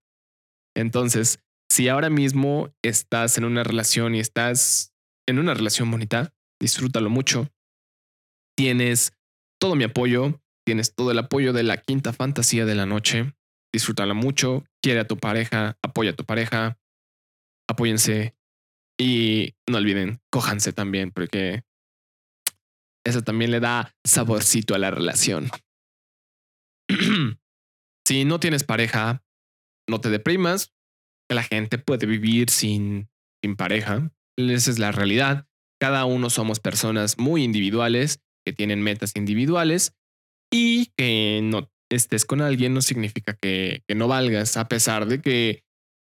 Entonces, 0.76 1.40
si 1.72 1.88
ahora 1.88 2.10
mismo 2.10 2.74
estás 2.84 3.38
en 3.38 3.46
una 3.46 3.64
relación 3.64 4.16
y 4.16 4.20
estás 4.20 4.94
en 5.28 5.40
una 5.40 5.54
relación 5.54 5.90
bonita, 5.92 6.34
disfrútalo 6.60 7.10
mucho. 7.10 7.48
Tienes 8.58 9.14
todo 9.60 9.76
mi 9.76 9.84
apoyo, 9.84 10.42
tienes 10.66 10.96
todo 10.96 11.12
el 11.12 11.20
apoyo 11.20 11.54
de 11.54 11.64
la 11.64 11.78
quinta 11.78 12.14
fantasía 12.14 12.66
de 12.66 12.76
la 12.76 12.86
noche. 12.86 13.34
Disfrútala 13.74 14.14
mucho, 14.14 14.64
quiere 14.82 15.02
a 15.02 15.08
tu 15.08 15.18
pareja, 15.18 15.78
apoya 15.84 16.12
a 16.12 16.16
tu 16.16 16.26
pareja, 16.26 16.80
apóyense 17.70 18.36
y 19.00 19.56
no 19.68 19.78
olviden, 19.78 20.20
cójanse 20.30 20.74
también, 20.74 21.12
porque 21.12 21.64
eso 23.06 23.24
también 23.24 23.52
le 23.52 23.60
da 23.60 23.96
saborcito 24.04 24.76
a 24.76 24.80
la 24.80 24.92
relación. 24.92 25.50
si 28.08 28.26
no 28.26 28.40
tienes 28.40 28.64
pareja, 28.64 29.24
no 29.88 30.02
te 30.02 30.10
deprimas. 30.10 30.74
La 31.30 31.44
gente 31.44 31.78
puede 31.78 32.08
vivir 32.08 32.50
sin, 32.50 33.10
sin 33.42 33.56
pareja. 33.56 34.12
Esa 34.38 34.72
es 34.72 34.80
la 34.80 34.92
realidad. 34.92 35.48
Cada 35.80 36.06
uno 36.06 36.30
somos 36.30 36.60
personas 36.60 37.18
muy 37.18 37.44
individuales 37.44 38.20
que 38.46 38.54
tienen 38.54 38.82
metas 38.82 39.16
individuales 39.16 39.96
y 40.52 40.88
que 40.98 41.42
no 41.44 41.72
estés 41.90 42.26
con 42.26 42.42
alguien 42.42 42.74
no 42.74 42.82
significa 42.82 43.34
que, 43.34 43.84
no 43.96 44.08
valgas, 44.08 44.58
a 44.58 44.68
pesar 44.68 45.06
de 45.06 45.22
que 45.22 45.64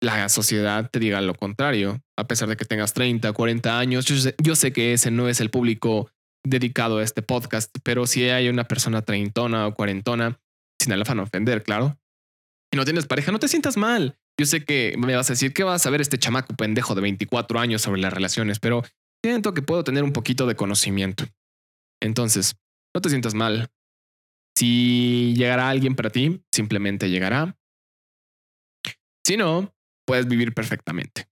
la 0.06 0.28
sociedad 0.28 0.88
te 0.90 0.98
diga 0.98 1.20
lo 1.20 1.34
contrario, 1.34 2.00
a 2.16 2.26
pesar 2.26 2.48
de 2.48 2.56
que 2.56 2.64
tengas 2.64 2.94
30, 2.94 3.32
40 3.32 3.78
años. 3.78 4.06
Yo 4.06 4.56
sé, 4.56 4.72
que 4.72 4.92
ese 4.92 5.10
no 5.10 5.28
es 5.28 5.40
el 5.40 5.50
público 5.50 6.10
dedicado 6.44 6.98
a 6.98 7.02
este 7.02 7.22
podcast, 7.22 7.76
pero 7.82 8.06
si 8.06 8.24
hay 8.24 8.48
una 8.48 8.64
persona 8.64 9.02
treintona 9.02 9.66
o 9.66 9.74
cuarentona, 9.74 10.38
sin 10.80 10.92
el 10.92 11.02
afán 11.02 11.18
de 11.18 11.24
ofender, 11.24 11.62
claro, 11.62 11.98
y 12.72 12.76
no 12.76 12.84
tienes 12.84 13.06
pareja, 13.06 13.32
no 13.32 13.38
te 13.38 13.48
sientas 13.48 13.76
mal. 13.76 14.16
Yo 14.38 14.46
sé 14.46 14.64
que 14.64 14.94
me 14.98 15.16
vas 15.16 15.28
a 15.28 15.32
decir 15.32 15.52
que 15.52 15.64
vas 15.64 15.86
a 15.86 15.90
ver 15.90 16.00
este 16.00 16.18
chamaco 16.18 16.54
pendejo 16.54 16.94
de 16.94 17.00
24 17.00 17.58
años 17.58 17.82
sobre 17.82 18.00
las 18.00 18.12
relaciones, 18.12 18.60
pero 18.60 18.84
siento 19.24 19.54
que 19.54 19.62
puedo 19.62 19.82
tener 19.82 20.04
un 20.04 20.12
poquito 20.12 20.46
de 20.46 20.56
conocimiento. 20.56 21.24
Entonces, 22.00 22.56
no 22.94 23.00
te 23.00 23.08
sientas 23.08 23.34
mal. 23.34 23.70
Si 24.56 25.34
llegará 25.36 25.68
alguien 25.68 25.96
para 25.96 26.10
ti, 26.10 26.42
simplemente 26.54 27.10
llegará. 27.10 27.56
Si 29.26 29.36
no, 29.36 29.74
puedes 30.06 30.26
vivir 30.26 30.54
perfectamente. 30.54 31.28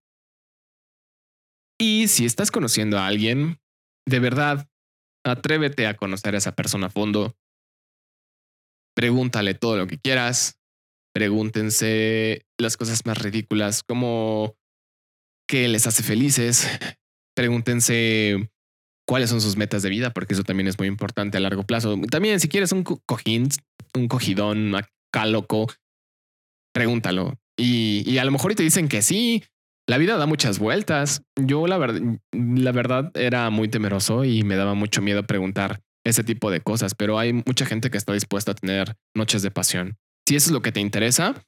Y 1.79 2.07
si 2.07 2.25
estás 2.25 2.51
conociendo 2.51 2.97
a 2.99 3.07
alguien, 3.07 3.59
de 4.07 4.19
verdad, 4.19 4.69
atrévete 5.25 5.87
a 5.87 5.95
conocer 5.95 6.35
a 6.35 6.37
esa 6.37 6.55
persona 6.55 6.87
a 6.87 6.89
fondo. 6.89 7.35
Pregúntale 8.95 9.55
todo 9.55 9.77
lo 9.77 9.87
que 9.87 9.97
quieras. 9.97 10.59
Pregúntense 11.13 12.45
las 12.57 12.77
cosas 12.77 13.05
más 13.05 13.17
ridículas 13.21 13.83
como 13.83 14.55
qué 15.47 15.67
les 15.67 15.87
hace 15.87 16.03
felices. 16.03 16.67
Pregúntense 17.35 18.49
cuáles 19.07 19.29
son 19.29 19.41
sus 19.41 19.57
metas 19.57 19.83
de 19.83 19.89
vida, 19.89 20.13
porque 20.13 20.33
eso 20.33 20.43
también 20.43 20.67
es 20.67 20.77
muy 20.77 20.87
importante 20.87 21.37
a 21.37 21.41
largo 21.41 21.63
plazo. 21.63 21.99
También, 22.09 22.39
si 22.39 22.47
quieres 22.47 22.71
un 22.71 22.83
cojín, 22.83 23.49
un 23.93 24.07
cogidón 24.07 24.75
acá 24.75 25.25
loco, 25.25 25.67
pregúntalo. 26.73 27.37
Y, 27.57 28.17
a 28.17 28.25
lo 28.25 28.31
mejor 28.31 28.53
te 28.55 28.63
dicen 28.63 28.87
que 28.87 29.01
sí, 29.01 29.43
la 29.87 29.97
vida 29.97 30.17
da 30.17 30.25
muchas 30.25 30.59
vueltas. 30.59 31.23
Yo 31.35 31.67
la, 31.67 31.77
verdad, 31.77 32.01
la 32.31 32.71
verdad 32.71 33.11
era 33.15 33.49
muy 33.49 33.67
temeroso 33.67 34.23
y 34.23 34.43
me 34.43 34.55
daba 34.55 34.73
mucho 34.73 35.01
miedo 35.01 35.23
preguntar 35.23 35.81
ese 36.05 36.23
tipo 36.23 36.51
de 36.51 36.61
cosas, 36.61 36.93
pero 36.95 37.17
hay 37.17 37.33
mucha 37.33 37.65
gente 37.65 37.89
que 37.89 37.97
está 37.97 38.13
dispuesta 38.13 38.51
a 38.51 38.55
tener 38.55 38.95
noches 39.15 39.41
de 39.41 39.51
pasión. 39.51 39.97
Si 40.27 40.35
eso 40.35 40.49
es 40.49 40.53
lo 40.53 40.61
que 40.61 40.71
te 40.71 40.79
interesa, 40.79 41.45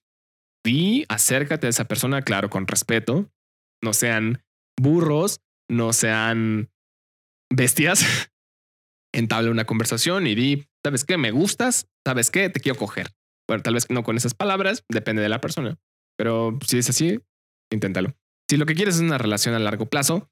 di, 0.66 1.06
acércate 1.10 1.68
a 1.68 1.70
esa 1.70 1.86
persona, 1.86 2.22
claro, 2.22 2.50
con 2.50 2.68
respeto. 2.68 3.30
No 3.84 3.94
sean 3.94 4.44
burros, 4.80 5.42
no 5.70 5.94
sean 5.94 6.70
bestias, 7.54 8.04
entabla 9.14 9.52
una 9.52 9.66
conversación 9.66 10.28
y 10.28 10.36
di, 10.36 10.68
¿sabes 10.84 11.06
qué? 11.06 11.18
Me 11.18 11.32
gustas, 11.32 11.88
¿sabes 12.06 12.32
qué? 12.32 12.50
Te 12.50 12.60
quiero 12.60 12.78
coger. 12.78 13.12
Bueno, 13.48 13.64
tal 13.64 13.76
vez 13.76 13.90
no 13.90 14.04
con 14.04 14.18
esas 14.18 14.34
palabras, 14.34 14.84
depende 14.90 15.22
de 15.22 15.30
la 15.30 15.40
persona, 15.40 15.78
pero 16.18 16.58
si 16.66 16.78
es 16.78 16.90
así, 16.90 17.20
inténtalo. 17.72 18.16
Si 18.50 18.58
lo 18.58 18.66
que 18.66 18.76
quieres 18.76 18.96
es 18.96 19.02
una 19.02 19.18
relación 19.18 19.56
a 19.56 19.60
largo 19.60 19.86
plazo, 19.88 20.30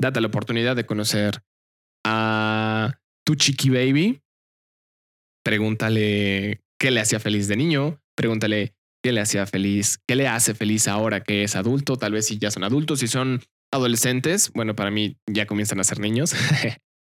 date 0.00 0.20
la 0.20 0.28
oportunidad 0.28 0.76
de 0.76 0.86
conocer 0.86 1.42
a 2.04 3.00
tu 3.24 3.34
chiqui 3.34 3.70
baby. 3.70 4.22
Pregúntale 5.44 6.62
qué 6.78 6.90
le 6.90 7.00
hacía 7.00 7.20
feliz 7.20 7.48
de 7.48 7.56
niño, 7.56 8.00
pregúntale 8.16 8.74
qué 9.02 9.12
le 9.12 9.20
hacía 9.20 9.46
feliz, 9.46 9.98
qué 10.06 10.16
le 10.16 10.28
hace 10.28 10.54
feliz 10.54 10.88
ahora 10.88 11.22
que 11.22 11.44
es 11.44 11.56
adulto, 11.56 11.96
tal 11.96 12.12
vez 12.12 12.26
si 12.26 12.38
ya 12.38 12.50
son 12.50 12.64
adultos, 12.64 13.00
si 13.00 13.08
son 13.08 13.42
adolescentes, 13.72 14.50
bueno, 14.54 14.74
para 14.74 14.90
mí 14.90 15.18
ya 15.26 15.46
comienzan 15.46 15.80
a 15.80 15.84
ser 15.84 15.98
niños. 15.98 16.34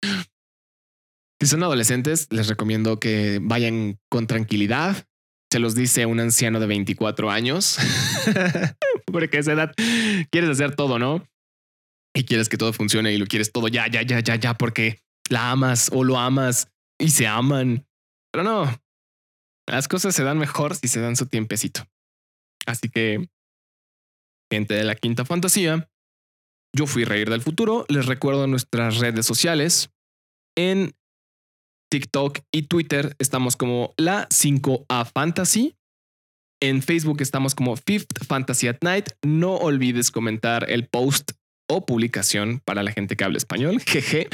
si 1.40 1.46
son 1.46 1.62
adolescentes, 1.62 2.26
les 2.30 2.48
recomiendo 2.48 2.98
que 2.98 3.38
vayan 3.42 4.00
con 4.08 4.26
tranquilidad. 4.26 5.06
Se 5.54 5.60
los 5.60 5.76
dice 5.76 6.04
un 6.04 6.18
anciano 6.18 6.58
de 6.58 6.66
24 6.66 7.30
años, 7.30 7.78
porque 9.06 9.36
a 9.36 9.40
esa 9.40 9.52
edad 9.52 9.72
quieres 10.32 10.50
hacer 10.50 10.74
todo, 10.74 10.98
¿no? 10.98 11.24
Y 12.12 12.24
quieres 12.24 12.48
que 12.48 12.56
todo 12.56 12.72
funcione 12.72 13.12
y 13.12 13.18
lo 13.18 13.26
quieres 13.26 13.52
todo 13.52 13.68
ya, 13.68 13.86
ya, 13.86 14.02
ya, 14.02 14.18
ya, 14.18 14.34
ya, 14.34 14.54
porque 14.54 14.98
la 15.30 15.52
amas 15.52 15.90
o 15.92 16.02
lo 16.02 16.18
amas 16.18 16.72
y 16.98 17.10
se 17.10 17.28
aman. 17.28 17.86
Pero 18.32 18.42
no, 18.42 18.82
las 19.68 19.86
cosas 19.86 20.12
se 20.16 20.24
dan 20.24 20.38
mejor 20.38 20.74
si 20.74 20.88
se 20.88 20.98
dan 20.98 21.14
su 21.14 21.26
tiempecito. 21.26 21.86
Así 22.66 22.88
que, 22.88 23.24
gente 24.50 24.74
de 24.74 24.82
la 24.82 24.96
quinta 24.96 25.24
fantasía, 25.24 25.88
yo 26.74 26.88
fui 26.88 27.04
Reír 27.04 27.30
del 27.30 27.42
Futuro. 27.42 27.86
Les 27.88 28.06
recuerdo 28.06 28.48
nuestras 28.48 28.98
redes 28.98 29.24
sociales. 29.24 29.90
En 30.58 30.96
TikTok 31.94 32.40
y 32.52 32.62
Twitter 32.62 33.14
estamos 33.20 33.54
como 33.54 33.94
la 33.96 34.28
5A 34.28 35.08
Fantasy. 35.14 35.76
En 36.60 36.82
Facebook 36.82 37.20
estamos 37.20 37.54
como 37.54 37.76
Fifth 37.76 38.24
Fantasy 38.26 38.66
at 38.66 38.78
Night. 38.82 39.10
No 39.24 39.54
olvides 39.54 40.10
comentar 40.10 40.68
el 40.68 40.88
post 40.88 41.30
o 41.70 41.86
publicación 41.86 42.60
para 42.64 42.82
la 42.82 42.90
gente 42.90 43.14
que 43.14 43.22
habla 43.22 43.36
español, 43.36 43.80
jeje, 43.86 44.28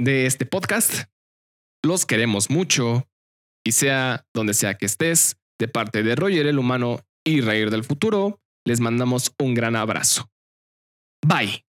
de 0.00 0.24
este 0.24 0.46
podcast. 0.46 1.10
Los 1.84 2.06
queremos 2.06 2.48
mucho 2.48 3.06
y 3.62 3.72
sea 3.72 4.24
donde 4.32 4.54
sea 4.54 4.78
que 4.78 4.86
estés, 4.86 5.36
de 5.60 5.68
parte 5.68 6.02
de 6.02 6.16
Roger 6.16 6.46
el 6.46 6.58
Humano 6.58 7.00
y 7.22 7.42
Reír 7.42 7.70
del 7.70 7.84
Futuro, 7.84 8.40
les 8.66 8.80
mandamos 8.80 9.34
un 9.38 9.52
gran 9.52 9.76
abrazo. 9.76 10.30
Bye. 11.20 11.66